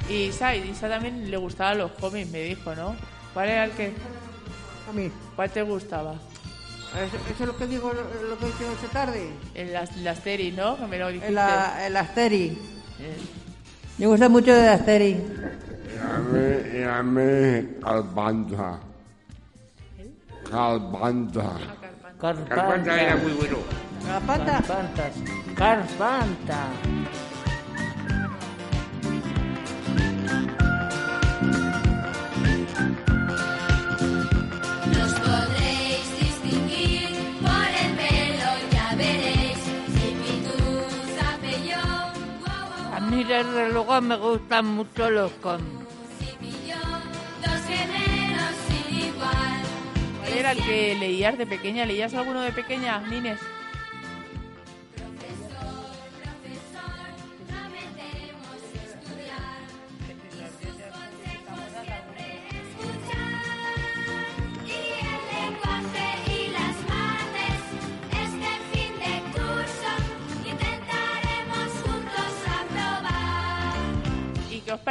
Y 0.09 0.14
Isa, 0.24 0.57
y 0.57 0.70
Isa 0.70 0.88
también 0.88 1.31
le 1.31 1.37
gustaban 1.37 1.79
los 1.79 1.92
cómics, 1.92 2.31
me 2.31 2.42
dijo, 2.42 2.74
¿no? 2.74 2.96
¿Cuál 3.35 3.51
era 3.51 3.64
el 3.64 3.72
que...? 3.72 3.92
Cómic. 4.87 5.12
¿Cuál 5.37 5.51
te 5.51 5.62
gustaba? 5.62 6.14
Eso, 6.94 7.16
eso 7.16 7.42
es 7.42 7.46
lo 7.46 7.57
que 7.57 7.66
digo, 7.66 7.92
lo, 7.92 8.38
que 8.38 8.46
he 8.46 8.48
dicho 8.48 8.72
esta 8.83 9.05
tarde. 9.05 9.29
En 9.55 9.72
las, 9.74 9.94
las 9.98 10.20
series, 10.20 10.55
¿no? 10.55 10.79
Que 10.79 10.87
me 10.87 10.98
lo 10.98 11.09
dijiste. 11.09 11.29
En 11.29 11.35
la, 11.35 11.87
en 11.87 11.92
la 11.92 12.01
Asteri. 12.01 12.59
Me 13.98 14.07
gusta 14.07 14.31
mucho 14.31 14.55
de 14.55 14.62
la 14.62 14.72
Asteri. 14.72 15.22
Y 15.98 16.00
a 16.00 16.18
mí, 16.18 16.78
y 16.78 16.82
a 16.82 17.02
mí, 17.02 17.80
Calpanta. 17.82 18.78
Calpanta. 20.48 21.50
Carpanta 22.20 23.02
era 23.02 23.16
muy 23.16 23.32
bueno. 23.32 23.56
¿Carpanta? 24.06 24.52
Carpantas. 24.52 25.12
Carpanta. 25.56 26.68
Los 34.94 35.12
podréis 35.20 36.20
distinguir 36.20 37.08
por 37.42 37.70
el 37.82 37.90
pelo, 37.98 38.50
ya 38.70 38.94
veréis. 38.94 39.58
Si 39.94 40.06
pituza, 40.22 41.28
pellón, 41.40 42.12
guau, 42.40 42.66
guau, 42.68 42.94
A 42.94 43.00
mí 43.00 43.24
desde 43.24 43.72
luego 43.72 44.00
me 44.00 44.16
gustan 44.16 44.66
mucho 44.66 45.11
los 45.11 45.32
cómics. 45.42 45.77
Era 50.36 50.52
el 50.52 50.62
que 50.62 50.94
leías 50.94 51.38
de 51.38 51.46
pequeña? 51.46 51.86
¿Leías 51.86 52.14
alguno 52.14 52.40
de 52.40 52.52
pequeña, 52.52 53.00
Nines? 53.08 53.40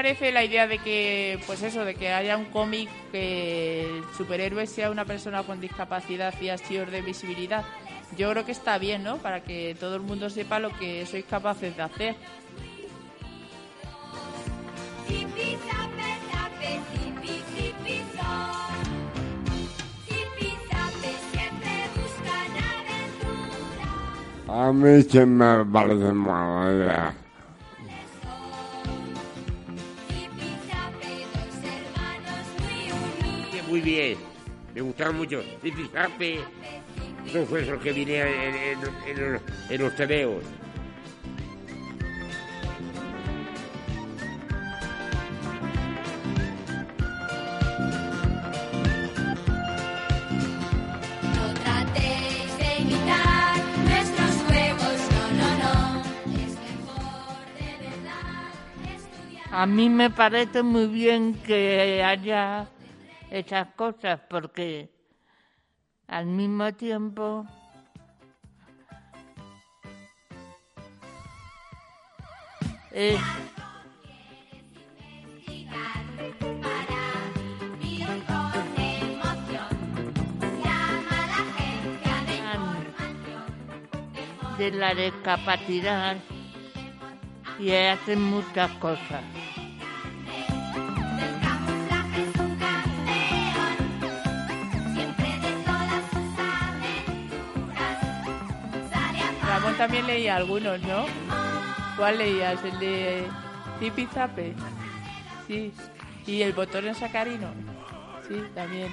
Parece 0.07 0.31
la 0.31 0.45
idea 0.45 0.67
de 0.67 0.77
que, 0.77 1.37
pues 1.45 1.61
eso, 1.63 1.83
de 1.83 1.93
que 1.93 2.13
haya 2.13 2.37
un 2.37 2.45
cómic 2.45 2.87
que 3.11 3.81
el 3.81 4.03
superhéroe 4.15 4.65
sea 4.65 4.89
una 4.89 5.03
persona 5.03 5.43
con 5.43 5.59
discapacidad 5.59 6.33
y 6.39 6.47
así 6.47 6.77
dé 6.77 7.01
visibilidad? 7.01 7.65
Yo 8.17 8.31
creo 8.31 8.45
que 8.45 8.53
está 8.53 8.77
bien, 8.77 9.03
¿no? 9.03 9.17
Para 9.17 9.43
que 9.43 9.75
todo 9.77 9.95
el 9.95 10.01
mundo 10.03 10.29
sepa 10.29 10.59
lo 10.59 10.69
que 10.79 11.05
sois 11.05 11.25
capaces 11.25 11.75
de 11.75 11.83
hacer. 11.83 12.15
A 24.47 24.71
mí 24.71 25.03
se 25.03 25.25
me 25.25 25.65
parece 25.65 26.13
mala 26.13 26.71
idea. 26.71 27.26
Muy 33.77 33.91
bien. 33.91 34.17
Me 34.73 34.81
gustaba 34.81 35.11
mucho. 35.11 35.41
Zipi 35.61 35.87
Zape. 35.93 36.39
Eso 37.27 37.45
fue 37.45 37.61
eso 37.61 37.79
que 37.79 37.91
vine 37.91 38.21
en, 38.21 38.55
en, 38.55 38.79
en 39.07 39.33
los, 39.33 39.41
en 39.69 39.81
los 39.81 39.95
tebeos. 39.95 40.43
No 51.21 51.53
tratéis 51.63 52.57
de 52.57 52.81
imitar 52.81 53.57
nuestros 53.83 54.35
juegos, 54.47 54.97
no, 55.11 55.23
no, 55.37 55.49
no. 55.61 56.01
Es 56.33 56.53
mejor 56.55 57.35
de 57.59 57.69
verdad 57.85 58.95
estudiar. 58.95 59.45
A 59.51 59.65
mí 59.65 59.89
me 59.89 60.09
parece 60.09 60.63
muy 60.63 60.87
bien 60.87 61.33
que 61.45 62.01
haya 62.03 62.67
esas 63.29 63.73
cosas 63.75 64.19
porque 64.29 64.89
al 66.07 66.25
mismo 66.25 66.73
tiempo 66.73 67.45
es 72.91 73.19
de 84.57 84.71
la 84.71 84.95
discapacidad 84.95 86.17
y 87.59 87.71
hacen 87.71 88.21
muchas 88.21 88.71
cosas. 88.79 89.23
También 99.77 100.07
leía 100.07 100.35
algunos, 100.35 100.81
¿no? 100.81 101.05
¿Cuál 101.97 102.17
leías? 102.17 102.63
¿El 102.63 102.79
de 102.79 103.23
Zipi 103.79 104.07
Zape? 104.07 104.53
Sí. 105.47 105.71
¿Y 106.25 106.41
el 106.41 106.53
botón 106.53 106.87
en 106.87 106.95
sacarino? 106.95 107.47
Sí, 108.27 108.43
también. 108.53 108.89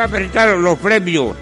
Va 0.00 0.06
a 0.06 0.08
presentar 0.08 0.48
los 0.56 0.78
premios. 0.78 1.36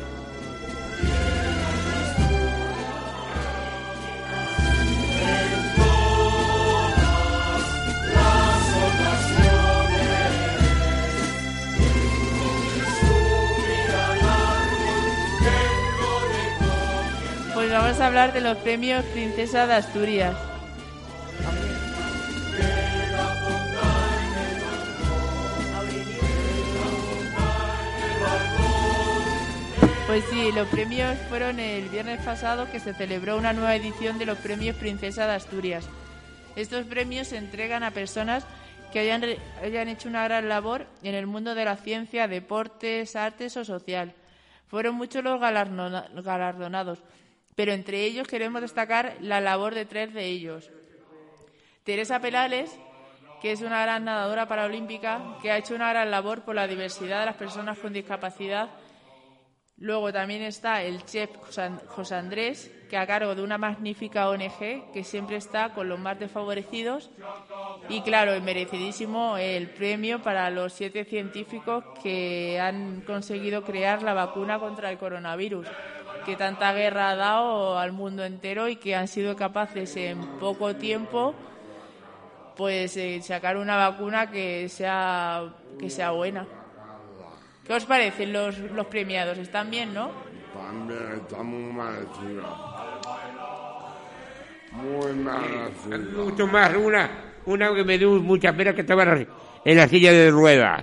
Pues 17.55 17.71
vamos 17.71 18.01
a 18.01 18.07
hablar 18.07 18.33
de 18.33 18.41
los 18.41 18.57
premios 18.59 19.05
Princesa 19.05 19.69
de 19.69 19.75
Asturias. 19.75 20.48
Pues 30.09 30.25
sí, 30.31 30.51
los 30.53 30.67
premios 30.69 31.19
fueron 31.29 31.61
el 31.61 31.89
viernes 31.91 32.25
pasado 32.25 32.71
que 32.73 32.81
se 32.81 32.95
celebró 32.95 33.37
una 33.37 33.53
nueva 33.53 33.77
edición 33.77 34.19
de 34.19 34.25
los 34.25 34.39
premios 34.39 34.75
Princesa 34.77 35.27
de 35.27 35.35
Asturias. 35.35 35.87
Estos 36.57 36.87
premios 36.87 37.29
se 37.29 37.37
entregan 37.37 37.83
a 37.83 37.91
personas 37.91 38.47
que 38.91 39.01
hayan, 39.01 39.23
hayan 39.63 39.89
hecho 39.89 40.09
una 40.09 40.25
gran 40.25 40.49
labor 40.49 40.87
en 41.03 41.15
el 41.15 41.27
mundo 41.27 41.55
de 41.55 41.67
la 41.67 41.77
ciencia, 41.77 42.27
deportes, 42.27 43.17
artes 43.17 43.55
o 43.59 43.67
social. 43.67 44.15
Fueron 44.69 44.95
muchos 44.95 45.23
los 45.23 45.39
galardona- 45.39 46.09
galardonados, 46.23 47.01
pero 47.55 47.73
entre 47.73 48.05
ellos 48.05 48.27
queremos 48.27 48.63
destacar 48.63 49.17
la 49.21 49.43
labor 49.43 49.75
de 49.75 49.85
tres 49.85 50.15
de 50.15 50.25
ellos. 50.25 50.71
Teresa 51.85 52.19
Pelales, 52.19 52.71
que 53.43 53.53
es 53.53 53.61
una 53.61 53.83
gran 53.83 54.07
nadadora 54.07 54.49
paralímpica, 54.49 55.37
que 55.43 55.53
ha 55.53 55.59
hecho 55.59 55.75
una 55.75 55.91
gran 55.91 56.11
labor 56.11 56.43
por 56.45 56.55
la 56.55 56.67
diversidad 56.67 57.21
de 57.21 57.27
las 57.27 57.37
personas 57.37 57.79
con 57.79 57.93
discapacidad. 57.93 58.71
Luego 59.81 60.13
también 60.13 60.43
está 60.43 60.83
el 60.83 61.05
chef 61.05 61.31
José 61.87 62.15
Andrés, 62.17 62.73
que 62.91 62.97
a 62.97 63.07
cargo 63.07 63.37
de 63.37 63.43
una 63.43 63.59
magnífica 63.59 64.29
ONG 64.29 64.91
que 64.93 65.05
siempre 65.05 65.37
está 65.37 65.73
con 65.73 65.89
los 65.89 66.01
más 66.01 66.19
desfavorecidos. 66.19 67.11
Y 67.89 68.01
claro, 68.01 68.33
el 68.33 68.43
merecidísimo 68.43 69.37
el 69.37 69.71
premio 69.71 70.21
para 70.21 70.51
los 70.51 70.73
siete 70.73 71.05
científicos 71.05 71.85
que 72.03 72.59
han 72.59 73.03
conseguido 73.03 73.63
crear 73.63 74.03
la 74.03 74.15
vacuna 74.15 74.59
contra 74.59 74.91
el 74.91 74.99
coronavirus, 74.99 75.69
que 76.27 76.35
tanta 76.35 76.73
guerra 76.73 77.11
ha 77.11 77.17
dado 77.17 77.79
al 77.79 77.93
mundo 77.93 78.25
entero 78.25 78.69
y 78.69 78.77
que 78.77 78.97
han 78.97 79.07
sido 79.07 79.37
capaces 79.37 79.97
en 79.97 80.21
poco 80.39 80.75
tiempo 80.75 81.35
pues 82.57 82.97
eh, 82.97 83.23
sacar 83.23 83.57
una 83.57 83.77
vacuna 83.77 84.29
que 84.29 84.69
sea 84.69 85.55
que 85.79 85.89
sea 85.89 86.11
buena. 86.11 86.45
¿Qué 87.69 87.75
os 87.75 87.85
parecen 87.85 88.33
los, 88.33 88.59
los 88.59 88.87
premiados? 88.87 89.37
¿Están 89.37 89.71
bien, 89.71 89.93
no? 89.93 90.11
También 90.55 91.21
está 91.23 91.43
muy 91.43 91.71
merecido. 91.71 92.43
Muy 94.73 95.13
merecido. 95.13 96.25
Mucho 96.25 96.47
más, 96.47 96.75
una, 96.75 97.11
una 97.45 97.75
que 97.75 97.85
me 97.85 97.99
dio 97.99 98.09
mucha 98.23 98.55
pena 98.55 98.75
que 98.75 98.81
estaba 98.81 99.05
en 99.05 99.77
la 99.77 99.87
silla 99.87 100.13
de 100.13 100.31
ruedas. 100.31 100.83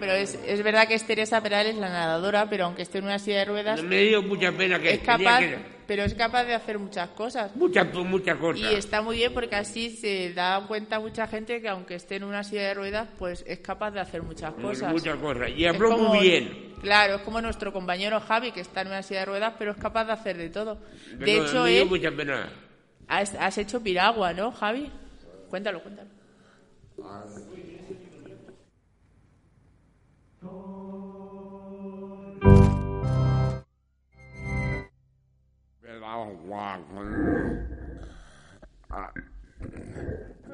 Pero 0.00 0.12
es, 0.12 0.34
es 0.46 0.62
verdad 0.62 0.88
que 0.88 0.94
es 0.94 1.06
Teresa 1.06 1.40
Perales, 1.42 1.76
la 1.76 1.88
nadadora, 1.90 2.48
pero 2.48 2.64
aunque 2.64 2.82
esté 2.82 2.98
en 2.98 3.04
una 3.04 3.18
silla 3.18 3.38
de 3.40 3.44
ruedas, 3.44 3.82
Me 3.82 4.00
dio 4.02 4.22
mucha 4.22 4.50
pena 4.52 4.80
que 4.80 4.94
es 4.94 5.00
tenía 5.02 5.16
capaz, 5.18 5.38
que- 5.40 5.58
pero 5.86 6.02
es 6.04 6.14
capaz 6.14 6.44
de 6.44 6.54
hacer 6.54 6.78
muchas 6.78 7.08
cosas. 7.10 7.54
muchas 7.56 7.92
muchas 7.94 8.36
cosas. 8.38 8.72
Y 8.72 8.74
está 8.74 9.02
muy 9.02 9.16
bien 9.16 9.34
porque 9.34 9.56
así 9.56 9.90
se 9.90 10.32
da 10.32 10.64
cuenta 10.66 10.98
mucha 11.00 11.26
gente 11.26 11.60
que 11.60 11.68
aunque 11.68 11.96
esté 11.96 12.16
en 12.16 12.24
una 12.24 12.42
silla 12.44 12.62
de 12.62 12.74
ruedas, 12.74 13.08
pues 13.18 13.44
es 13.46 13.58
capaz 13.58 13.90
de 13.90 14.00
hacer 14.00 14.22
muchas 14.22 14.54
cosas. 14.54 14.92
Muchas 14.92 15.16
cosas. 15.16 15.50
Y 15.56 15.66
habló 15.66 15.90
como- 15.90 16.08
muy 16.14 16.20
bien. 16.20 16.70
Claro, 16.80 17.16
es 17.16 17.22
como 17.22 17.40
nuestro 17.42 17.72
compañero 17.74 18.18
Javi, 18.20 18.52
que 18.52 18.60
está 18.60 18.80
en 18.80 18.86
una 18.88 19.02
silla 19.02 19.20
de 19.20 19.26
ruedas, 19.26 19.54
pero 19.58 19.72
es 19.72 19.76
capaz 19.76 20.04
de 20.06 20.12
hacer 20.12 20.36
de 20.38 20.48
todo. 20.48 20.78
De 21.18 21.36
hecho, 21.36 21.64
me 21.64 21.70
dio 21.72 21.82
él, 21.82 21.88
mucha 21.88 22.10
pena. 22.10 22.48
has, 23.06 23.34
has 23.34 23.58
hecho 23.58 23.82
piragua, 23.82 24.32
¿no, 24.32 24.50
Javi? 24.52 24.90
Cuéntalo, 25.50 25.82
cuéntalo. 25.82 26.08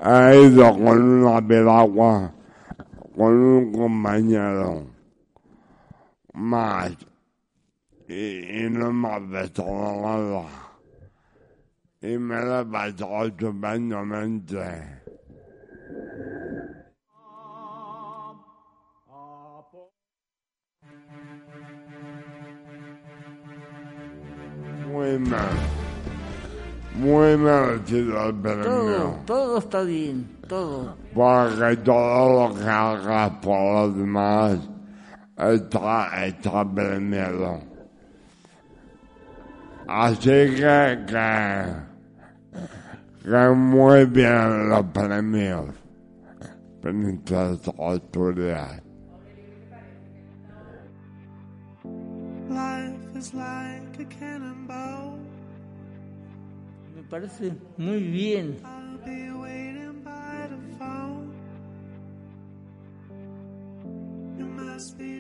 He 0.03 0.47
ido 0.47 0.73
con 0.73 1.03
una 1.03 1.41
piragua 1.47 2.33
con 3.17 3.33
un 3.35 3.73
compañero 3.73 4.87
más 6.35 6.93
y, 8.09 8.67
y 8.67 8.71
no 8.71 8.93
me 8.93 9.09
ha 9.09 9.19
nada. 9.19 10.45
Y 12.03 12.19
me 12.19 12.41
lo 12.45 12.61
estupendamente. 13.25 15.03
Muy 24.97 25.19
mal. 25.19 25.51
Muy 26.95 27.37
el 27.99 28.33
Todo, 28.33 28.43
premio. 28.43 29.21
todo 29.27 29.59
está 29.59 29.83
bien, 29.83 30.27
todo. 30.49 30.97
Porque 31.15 31.77
todo 31.85 32.49
lo 32.49 32.55
que 32.55 32.65
hagas 32.65 33.31
por 33.43 33.75
los 33.75 33.97
demás 33.99 34.59
está, 35.37 36.25
está 36.25 36.65
premiado. 36.65 37.61
Así 39.87 40.19
que, 40.31 41.05
que, 41.07 41.65
que 43.23 43.49
muy 43.55 44.07
bien 44.07 44.71
los 44.71 44.85
premios. 44.95 45.67
Princesa 46.81 47.71
Asturias. 47.79 48.81
Life 52.49 52.95
is 53.15 53.35
like 53.35 54.01
a 54.01 54.05
cannonball. 54.07 54.36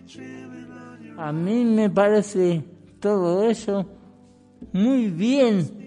Dreaming 0.07 0.71
on 0.71 1.03
your 1.05 1.21
A 1.21 1.33
mí 1.33 1.65
me 1.65 1.91
parece 1.91 2.63
todo 3.01 3.49
eso 3.49 3.87
muy 4.73 5.11
bien. 5.11 5.86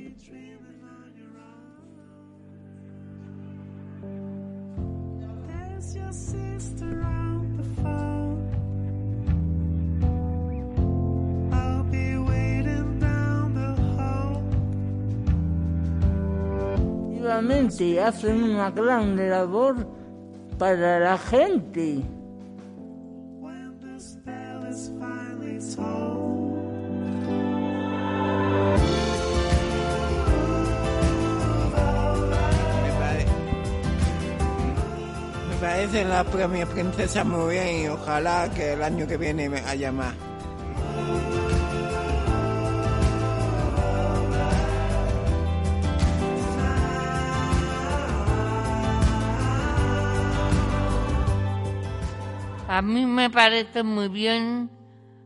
Hacen 17.99 18.43
una 18.43 18.69
gran 18.71 19.15
labor 19.29 19.87
para 20.57 20.99
la 20.99 21.17
gente. 21.17 22.03
Me, 32.83 32.91
pare- 32.99 33.25
me 35.49 35.55
parece 35.61 36.05
la 36.05 36.23
premio 36.23 36.67
princesa 36.67 37.23
muy 37.23 37.53
bien 37.53 37.83
y 37.83 37.87
ojalá 37.87 38.49
que 38.53 38.73
el 38.73 38.83
año 38.83 39.07
que 39.07 39.17
viene 39.17 39.47
haya 39.67 39.91
más. 39.91 40.13
A 52.69 52.83
mí 52.83 53.03
me 53.03 53.31
parece 53.31 53.81
muy 53.81 54.09
bien 54.09 54.69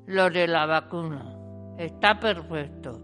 lo 0.05 0.29
de 0.29 0.47
la 0.47 0.65
vacuna. 0.65 1.35
Está 1.77 2.17
perfecto. 2.17 3.01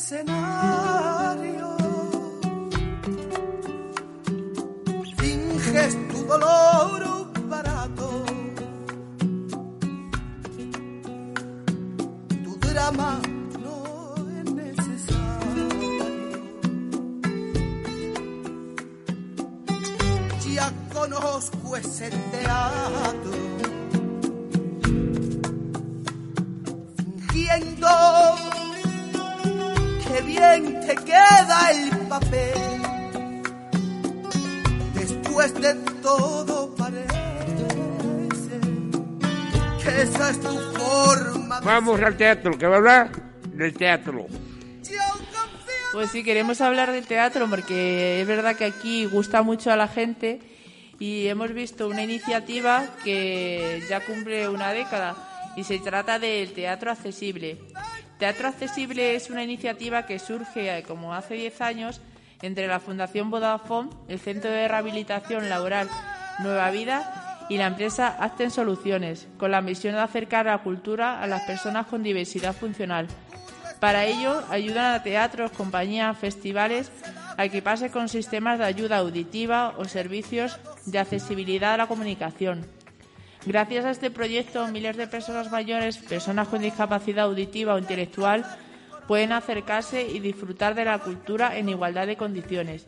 escenario. 0.00 1.68
Finges 5.18 5.92
tu 6.10 6.18
dolor 6.24 7.00
barato, 7.52 8.08
tu 12.44 12.52
drama. 12.66 13.20
no 13.64 13.74
es 14.38 14.46
necesario 14.62 15.68
Ya 20.54 20.72
Conozco 20.92 21.76
ese 21.76 22.10
teatro 22.32 23.39
queda 31.10 31.70
el 31.72 31.90
papel. 32.06 32.82
Después 34.94 35.54
de 35.54 35.74
todo 36.02 36.74
parece 36.76 37.68
que 39.82 40.02
esa 40.02 40.30
es 40.30 40.40
tu 40.40 40.58
forma. 40.78 41.60
de 41.60 41.66
Vamos 41.66 42.00
al 42.00 42.16
teatro, 42.16 42.56
que 42.56 42.66
va 42.66 42.74
a 42.74 42.78
hablar 42.78 43.10
del 43.52 43.74
teatro. 43.74 44.26
Pues 45.92 46.10
sí, 46.10 46.22
queremos 46.22 46.60
hablar 46.60 46.92
del 46.92 47.06
teatro 47.06 47.48
porque 47.50 48.20
es 48.20 48.26
verdad 48.26 48.54
que 48.54 48.66
aquí 48.66 49.06
gusta 49.06 49.42
mucho 49.42 49.72
a 49.72 49.76
la 49.76 49.88
gente 49.88 50.40
y 51.00 51.26
hemos 51.26 51.52
visto 51.52 51.88
una 51.88 52.04
iniciativa 52.04 52.84
que 53.02 53.82
ya 53.88 54.00
cumple 54.00 54.48
una 54.48 54.72
década 54.72 55.16
y 55.56 55.64
se 55.64 55.80
trata 55.80 56.20
del 56.20 56.52
teatro 56.52 56.92
accesible. 56.92 57.58
Teatro 58.20 58.48
accesible 58.48 59.14
es 59.14 59.30
una 59.30 59.42
iniciativa 59.42 60.04
que 60.04 60.18
surge 60.18 60.76
eh, 60.76 60.82
como 60.82 61.14
hace 61.14 61.34
10 61.36 61.58
años 61.62 62.02
entre 62.42 62.66
la 62.66 62.78
Fundación 62.78 63.30
Vodafone, 63.30 63.88
el 64.08 64.20
Centro 64.20 64.50
de 64.50 64.68
Rehabilitación 64.68 65.48
Laboral 65.48 65.88
Nueva 66.40 66.70
Vida 66.70 67.46
y 67.48 67.56
la 67.56 67.66
empresa 67.66 68.14
Acten 68.20 68.50
Soluciones, 68.50 69.26
con 69.38 69.50
la 69.50 69.62
misión 69.62 69.94
de 69.94 70.02
acercar 70.02 70.44
la 70.44 70.58
cultura 70.58 71.22
a 71.22 71.26
las 71.26 71.44
personas 71.44 71.86
con 71.86 72.02
diversidad 72.02 72.54
funcional. 72.54 73.08
Para 73.80 74.04
ello, 74.04 74.42
ayudan 74.50 74.92
a 74.92 75.02
teatros, 75.02 75.50
compañías, 75.52 76.18
festivales 76.18 76.92
a 77.38 77.46
equiparse 77.46 77.90
con 77.90 78.10
sistemas 78.10 78.58
de 78.58 78.66
ayuda 78.66 78.98
auditiva 78.98 79.72
o 79.78 79.86
servicios 79.86 80.60
de 80.84 80.98
accesibilidad 80.98 81.72
a 81.72 81.78
la 81.78 81.86
comunicación. 81.86 82.66
Gracias 83.46 83.84
a 83.86 83.90
este 83.90 84.10
proyecto, 84.10 84.66
miles 84.68 84.96
de 84.96 85.06
personas 85.06 85.50
mayores, 85.50 85.96
personas 85.96 86.48
con 86.48 86.60
discapacidad 86.60 87.24
auditiva 87.24 87.74
o 87.74 87.78
intelectual, 87.78 88.44
pueden 89.06 89.32
acercarse 89.32 90.06
y 90.06 90.20
disfrutar 90.20 90.74
de 90.74 90.84
la 90.84 90.98
cultura 90.98 91.56
en 91.56 91.68
igualdad 91.68 92.06
de 92.06 92.16
condiciones. 92.16 92.86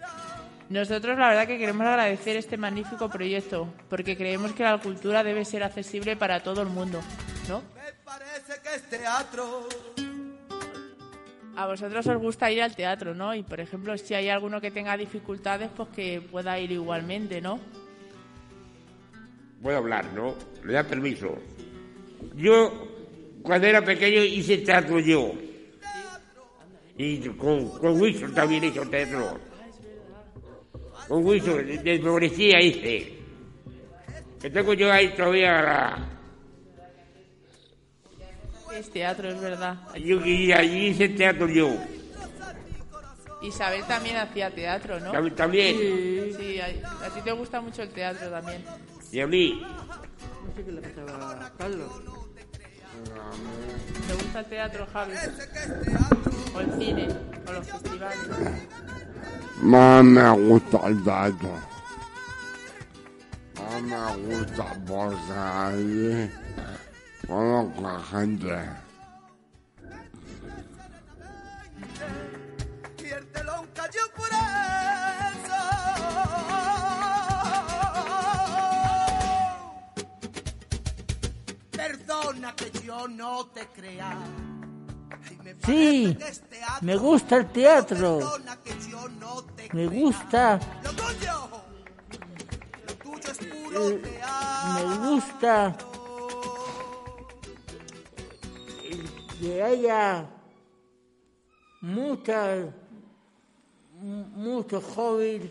Nosotros 0.68 1.18
la 1.18 1.28
verdad 1.28 1.46
que 1.46 1.58
queremos 1.58 1.86
agradecer 1.86 2.36
este 2.36 2.56
magnífico 2.56 3.08
proyecto, 3.08 3.72
porque 3.88 4.16
creemos 4.16 4.52
que 4.52 4.62
la 4.62 4.78
cultura 4.78 5.24
debe 5.24 5.44
ser 5.44 5.62
accesible 5.62 6.16
para 6.16 6.40
todo 6.40 6.62
el 6.62 6.68
mundo, 6.68 7.00
¿no? 7.48 7.62
Parece 8.04 8.60
que 8.62 8.74
es 8.74 8.82
teatro. 8.88 9.68
A 11.56 11.66
vosotros 11.66 12.06
os 12.06 12.16
gusta 12.18 12.50
ir 12.50 12.62
al 12.62 12.74
teatro, 12.74 13.14
¿no? 13.14 13.34
Y 13.34 13.42
por 13.42 13.60
ejemplo, 13.60 13.96
si 13.98 14.14
hay 14.14 14.28
alguno 14.28 14.60
que 14.60 14.70
tenga 14.70 14.96
dificultades, 14.96 15.70
pues 15.76 15.88
que 15.90 16.20
pueda 16.20 16.58
ir 16.58 16.72
igualmente, 16.72 17.40
¿no? 17.40 17.58
Voy 19.62 19.74
a 19.74 19.78
hablar, 19.78 20.12
¿no? 20.12 20.34
Le 20.64 20.72
da 20.72 20.82
permiso. 20.82 21.38
Yo, 22.34 22.88
cuando 23.42 23.66
era 23.68 23.84
pequeño, 23.84 24.20
hice 24.22 24.58
teatro 24.58 24.98
yo. 24.98 25.32
Y 26.98 27.20
con, 27.30 27.68
con 27.78 28.00
Wilson 28.00 28.34
también 28.34 28.64
hizo 28.64 28.82
teatro. 28.88 29.38
Con 31.06 31.24
Wilson, 31.24 31.64
de 31.82 31.98
Florecía 32.00 32.60
hice. 32.60 33.18
Que 34.40 34.50
tengo 34.50 34.74
yo 34.74 34.92
ahí 34.92 35.14
todavía 35.14 35.62
la... 35.62 36.08
Es 38.76 38.90
teatro, 38.90 39.28
es 39.28 39.40
verdad. 39.40 39.76
Yo, 39.96 40.24
y 40.26 40.52
allí 40.52 40.88
hice 40.88 41.08
teatro 41.10 41.46
yo. 41.48 41.76
Isabel 43.42 43.84
también 43.86 44.16
hacía 44.16 44.50
teatro, 44.50 44.98
¿no? 44.98 45.12
Tam- 45.12 45.34
también. 45.34 45.76
Sí, 45.76 46.34
sí, 46.36 46.60
a, 46.60 46.66
a 47.06 47.10
ti 47.10 47.20
te 47.22 47.32
gusta 47.32 47.60
mucho 47.60 47.82
el 47.82 47.90
teatro 47.90 48.28
también. 48.30 48.64
Y 49.12 49.20
a 49.20 49.26
mí. 49.26 49.60
No 49.60 50.54
sé 50.54 50.64
qué 50.64 50.72
le 50.72 50.80
pasaba 50.80 51.46
a 51.46 51.52
Carlos. 51.52 51.90
¿Te 54.06 54.14
gusta 54.14 54.40
el 54.40 54.46
teatro, 54.46 54.86
Javi? 54.90 55.12
O 56.54 56.60
el 56.60 56.72
cine, 56.78 57.08
o 57.46 57.52
los 57.52 57.66
festivales. 57.66 58.18
Más 59.60 60.02
me 60.02 60.30
gusta 60.30 60.88
el 60.88 61.04
teatro. 61.04 61.50
Más 63.54 63.82
me 63.82 64.34
gusta 64.34 64.76
porque 64.86 65.32
allí 65.32 66.30
conozco 67.26 67.88
a 67.88 68.02
gente. 68.04 68.91
Sí, 85.64 86.14
parece 86.14 86.18
que 86.18 86.28
es 86.28 86.40
teatro. 86.48 86.78
me 86.82 86.96
gusta 86.96 87.36
el 87.36 87.46
teatro. 87.52 88.18
Me 89.72 89.86
gusta, 89.86 90.60
me 94.74 95.08
gusta. 95.08 95.76
Que 99.40 99.62
haya 99.62 100.26
muchas, 101.80 102.66
mu- 104.00 104.24
muchos 104.36 104.84
hobbies 104.94 105.42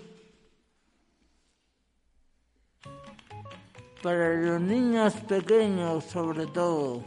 para 4.02 4.34
los 4.36 4.62
niños 4.62 5.14
pequeños 5.28 6.04
sobre 6.06 6.48
todo. 6.48 7.04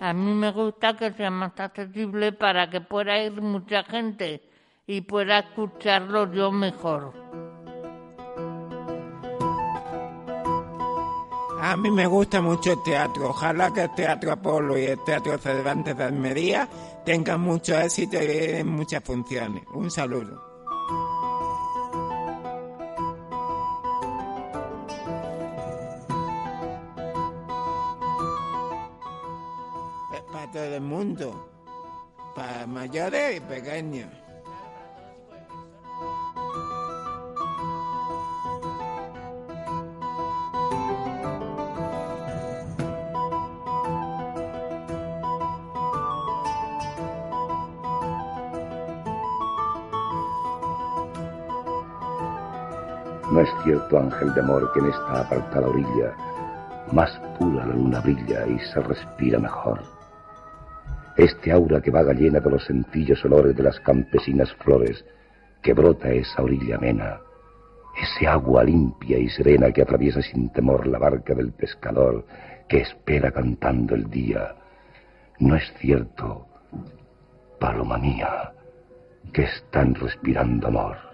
A 0.00 0.12
mí 0.12 0.32
me 0.32 0.52
gusta 0.52 0.96
que 0.96 1.12
sea 1.12 1.30
más 1.30 1.58
accesible 1.58 2.32
para 2.32 2.70
que 2.70 2.80
pueda 2.80 3.22
ir 3.22 3.40
mucha 3.42 3.82
gente 3.82 4.42
y 4.86 5.00
pueda 5.00 5.40
escucharlo 5.40 6.32
yo 6.32 6.52
mejor. 6.52 7.12
A 11.60 11.76
mí 11.76 11.90
me 11.90 12.06
gusta 12.06 12.40
mucho 12.40 12.72
el 12.72 12.82
teatro. 12.82 13.30
Ojalá 13.30 13.72
que 13.72 13.82
el 13.82 13.94
Teatro 13.94 14.32
Apolo 14.32 14.78
y 14.78 14.84
el 14.84 15.04
Teatro 15.04 15.36
Cervantes 15.38 15.96
de 15.96 16.04
Almería 16.04 16.68
tengan 17.04 17.40
mucho 17.40 17.78
éxito 17.78 18.16
y 18.22 18.62
muchas 18.62 19.02
funciones. 19.02 19.64
Un 19.74 19.90
saludo. 19.90 20.47
Para. 32.34 32.66
No 53.30 53.40
es 53.42 53.50
cierto, 53.62 53.98
ángel 53.98 54.32
de 54.34 54.40
amor, 54.40 54.72
que 54.72 54.80
en 54.80 54.86
esta 54.86 55.20
apartada 55.20 55.68
orilla 55.68 56.16
más 56.92 57.10
pura 57.38 57.66
la 57.66 57.74
luna 57.74 58.00
brilla 58.00 58.46
y 58.46 58.58
se 58.58 58.80
respira 58.80 59.38
mejor. 59.38 59.97
Este 61.18 61.52
aura 61.52 61.82
que 61.82 61.90
vaga 61.90 62.14
llena 62.14 62.40
de 62.40 62.50
los 62.50 62.64
sencillos 62.64 63.22
olores 63.26 63.54
de 63.54 63.62
las 63.62 63.78
campesinas 63.80 64.50
flores 64.54 65.04
que 65.62 65.74
brota 65.74 66.08
esa 66.08 66.42
orilla 66.42 66.76
amena, 66.76 67.20
ese 68.00 68.26
agua 68.26 68.64
limpia 68.64 69.18
y 69.18 69.28
serena 69.28 69.70
que 69.70 69.82
atraviesa 69.82 70.22
sin 70.22 70.50
temor 70.50 70.86
la 70.86 70.98
barca 70.98 71.34
del 71.34 71.52
pescador 71.52 72.24
que 72.68 72.78
espera 72.78 73.30
cantando 73.30 73.94
el 73.94 74.08
día. 74.08 74.54
No 75.40 75.56
es 75.56 75.70
cierto, 75.78 76.46
paloma 77.60 77.98
mía, 77.98 78.52
que 79.32 79.42
están 79.42 79.94
respirando 79.94 80.68
amor 80.68 81.08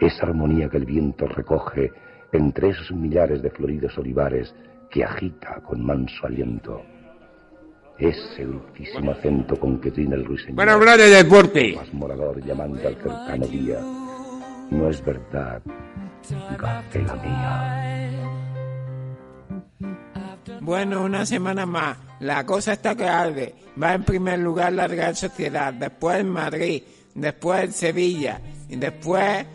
esa 0.00 0.26
armonía 0.26 0.68
que 0.68 0.78
el 0.78 0.86
viento 0.86 1.26
recoge 1.26 1.92
entre 2.32 2.70
esos 2.70 2.90
millares 2.92 3.42
de 3.42 3.50
floridos 3.50 3.96
olivares 3.98 4.54
que 4.90 5.04
agita 5.04 5.60
con 5.62 5.84
manso 5.84 6.26
aliento. 6.26 6.82
Ese 8.00 8.44
dulcísimo 8.44 9.12
acento 9.12 9.56
con 9.56 9.80
que 9.80 9.90
trina 9.90 10.16
el 10.16 10.24
ruiseñor. 10.24 10.56
Para 10.56 10.72
hablar 10.72 10.98
de 10.98 11.10
deporte. 11.10 11.74
Más 11.76 11.92
morador 11.92 12.44
llamando 12.44 12.78
al 12.88 12.96
cercano 12.96 13.46
día. 13.46 13.78
No 14.70 14.88
es 14.88 15.04
verdad 15.04 15.62
gacela 16.58 17.14
mía. 17.16 18.20
Bueno, 20.60 21.02
una 21.02 21.24
semana 21.26 21.66
más. 21.66 21.96
La 22.20 22.44
cosa 22.44 22.72
está 22.74 22.94
que 22.94 23.04
arde. 23.04 23.54
Va 23.80 23.94
en 23.94 24.04
primer 24.04 24.38
lugar 24.38 24.72
la 24.72 24.86
Real 24.86 25.16
Sociedad, 25.16 25.72
después 25.72 26.24
Madrid, 26.24 26.82
después 27.14 27.74
Sevilla, 27.74 28.40
y 28.68 28.76
después 28.76 29.46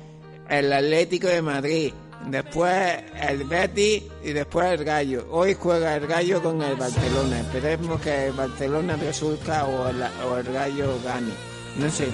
el 0.49 0.73
Atlético 0.73 1.27
de 1.27 1.41
Madrid, 1.41 1.93
después 2.27 3.03
el 3.21 3.43
Betis 3.43 4.03
y 4.23 4.33
después 4.33 4.67
el 4.67 4.83
Gallo. 4.83 5.27
Hoy 5.31 5.55
juega 5.59 5.95
el 5.95 6.07
Gallo 6.07 6.41
con 6.41 6.61
el 6.61 6.75
Barcelona. 6.75 7.39
Esperemos 7.39 8.01
que 8.01 8.27
el 8.27 8.33
Barcelona 8.33 8.95
resulta 8.95 9.65
o 9.65 9.89
el, 9.89 10.01
o 10.01 10.37
el 10.37 10.53
Gallo 10.53 10.99
gane. 11.03 11.33
No 11.77 11.89
sé. 11.89 12.07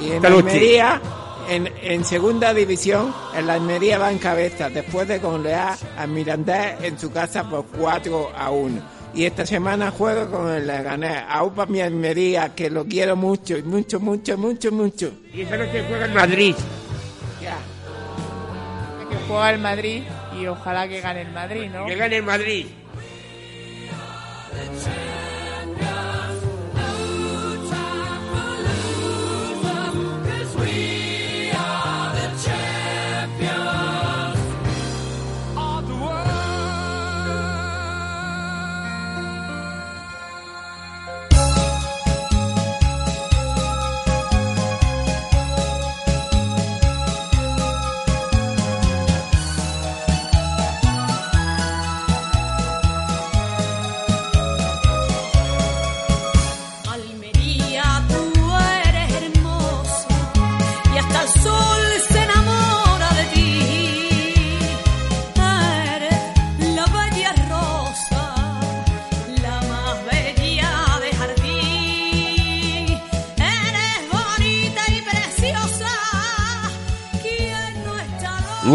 Y 0.00 0.12
en. 0.12 0.24
Almería, 0.24 1.00
en, 1.48 1.68
en 1.82 2.04
segunda 2.04 2.54
división, 2.54 3.14
el 3.36 3.50
Almería 3.50 3.98
va 3.98 4.10
en 4.10 4.18
cabeza 4.18 4.70
después 4.70 5.06
de 5.08 5.18
golear 5.18 5.76
al 5.96 6.08
Mirandés 6.08 6.82
en 6.82 6.98
su 6.98 7.10
casa 7.10 7.48
por 7.48 7.66
4 7.66 8.32
a 8.36 8.50
1. 8.50 9.02
Y 9.14 9.26
esta 9.26 9.44
semana 9.44 9.90
juego 9.90 10.30
con 10.30 10.50
el 10.50 10.66
Leganés. 10.66 11.22
Aupa 11.28 11.66
mi 11.66 11.82
Almería, 11.82 12.54
que 12.54 12.70
lo 12.70 12.86
quiero 12.86 13.14
mucho, 13.14 13.58
y 13.58 13.62
mucho, 13.62 14.00
mucho, 14.00 14.38
mucho, 14.38 14.72
mucho. 14.72 15.12
Y 15.34 15.42
esa 15.42 15.58
noche 15.58 15.84
juega 15.86 16.06
en 16.06 16.14
Madrid. 16.14 16.54
Juega 19.32 19.50
el 19.50 19.60
Madrid 19.60 20.02
y 20.38 20.46
ojalá 20.46 20.86
que 20.86 21.00
gane 21.00 21.22
el 21.22 21.32
Madrid, 21.32 21.70
¿no? 21.72 21.86
Que 21.86 21.96
gane 21.96 22.16
el 22.16 22.22
Madrid. 22.22 22.66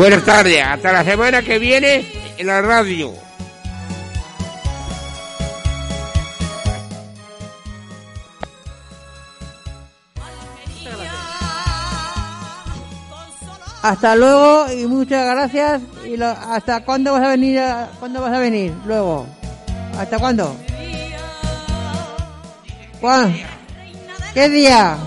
Buenas 0.07 0.23
tardes, 0.23 0.63
hasta 0.63 0.93
la 0.93 1.03
semana 1.03 1.41
que 1.41 1.59
viene 1.59 2.09
en 2.37 2.47
la 2.47 2.61
radio. 2.61 3.13
Hasta 13.81 14.15
luego 14.15 14.71
y 14.71 14.85
muchas 14.87 15.25
gracias. 15.25 15.81
Y 16.05 16.21
hasta 16.21 16.83
cuándo 16.83 17.13
vas 17.13 17.23
a 17.23 17.29
venir? 17.29 17.59
a- 17.59 17.89
¿Cuándo 17.99 18.21
vas 18.21 18.33
a 18.33 18.39
venir? 18.39 18.73
Luego. 18.85 19.27
¿Hasta 19.97 20.17
cuándo? 20.19 20.55
¿Cuándo? 22.99 23.37
¿Qué 24.33 24.49
día? 24.49 24.97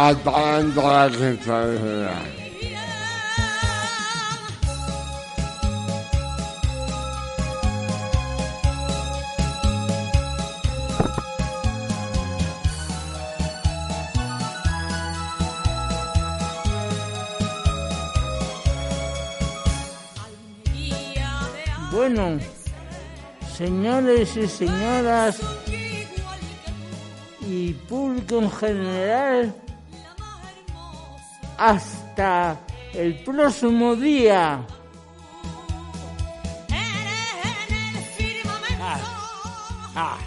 Hasta 0.00 0.58
dentro 0.58 1.08
de 1.08 1.36
15 1.36 1.70
días. 1.72 2.12
Bueno, 21.90 22.38
señores 23.56 24.36
y 24.36 24.46
señoras 24.46 25.40
y 27.40 27.72
público 27.72 28.38
en 28.38 28.50
general, 28.52 29.54
hasta 31.58 32.56
el 32.94 33.16
próximo 33.24 33.96
día. 33.96 34.64
Ah, 38.80 39.00
ah. 39.96 40.18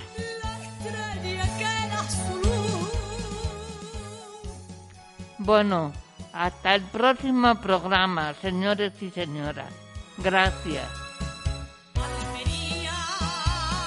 Bueno, 5.39 5.91
hasta 6.33 6.75
el 6.75 6.83
próximo 6.83 7.55
programa, 7.55 8.33
señores 8.41 8.93
y 9.01 9.09
señoras. 9.09 9.73
Gracias. 10.17 10.87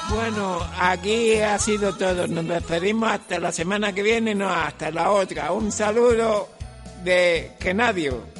Bueno, 0.08 0.60
aquí 0.80 1.36
ha 1.40 1.58
sido 1.58 1.94
todo. 1.96 2.26
Nos 2.26 2.46
despedimos 2.46 3.10
hasta 3.10 3.38
la 3.38 3.52
semana 3.52 3.92
que 3.92 4.02
viene, 4.02 4.34
no 4.34 4.48
hasta 4.48 4.90
la 4.90 5.10
otra. 5.10 5.52
Un 5.52 5.70
saludo 5.72 6.48
de 7.04 7.50
Genadio. 7.60 8.33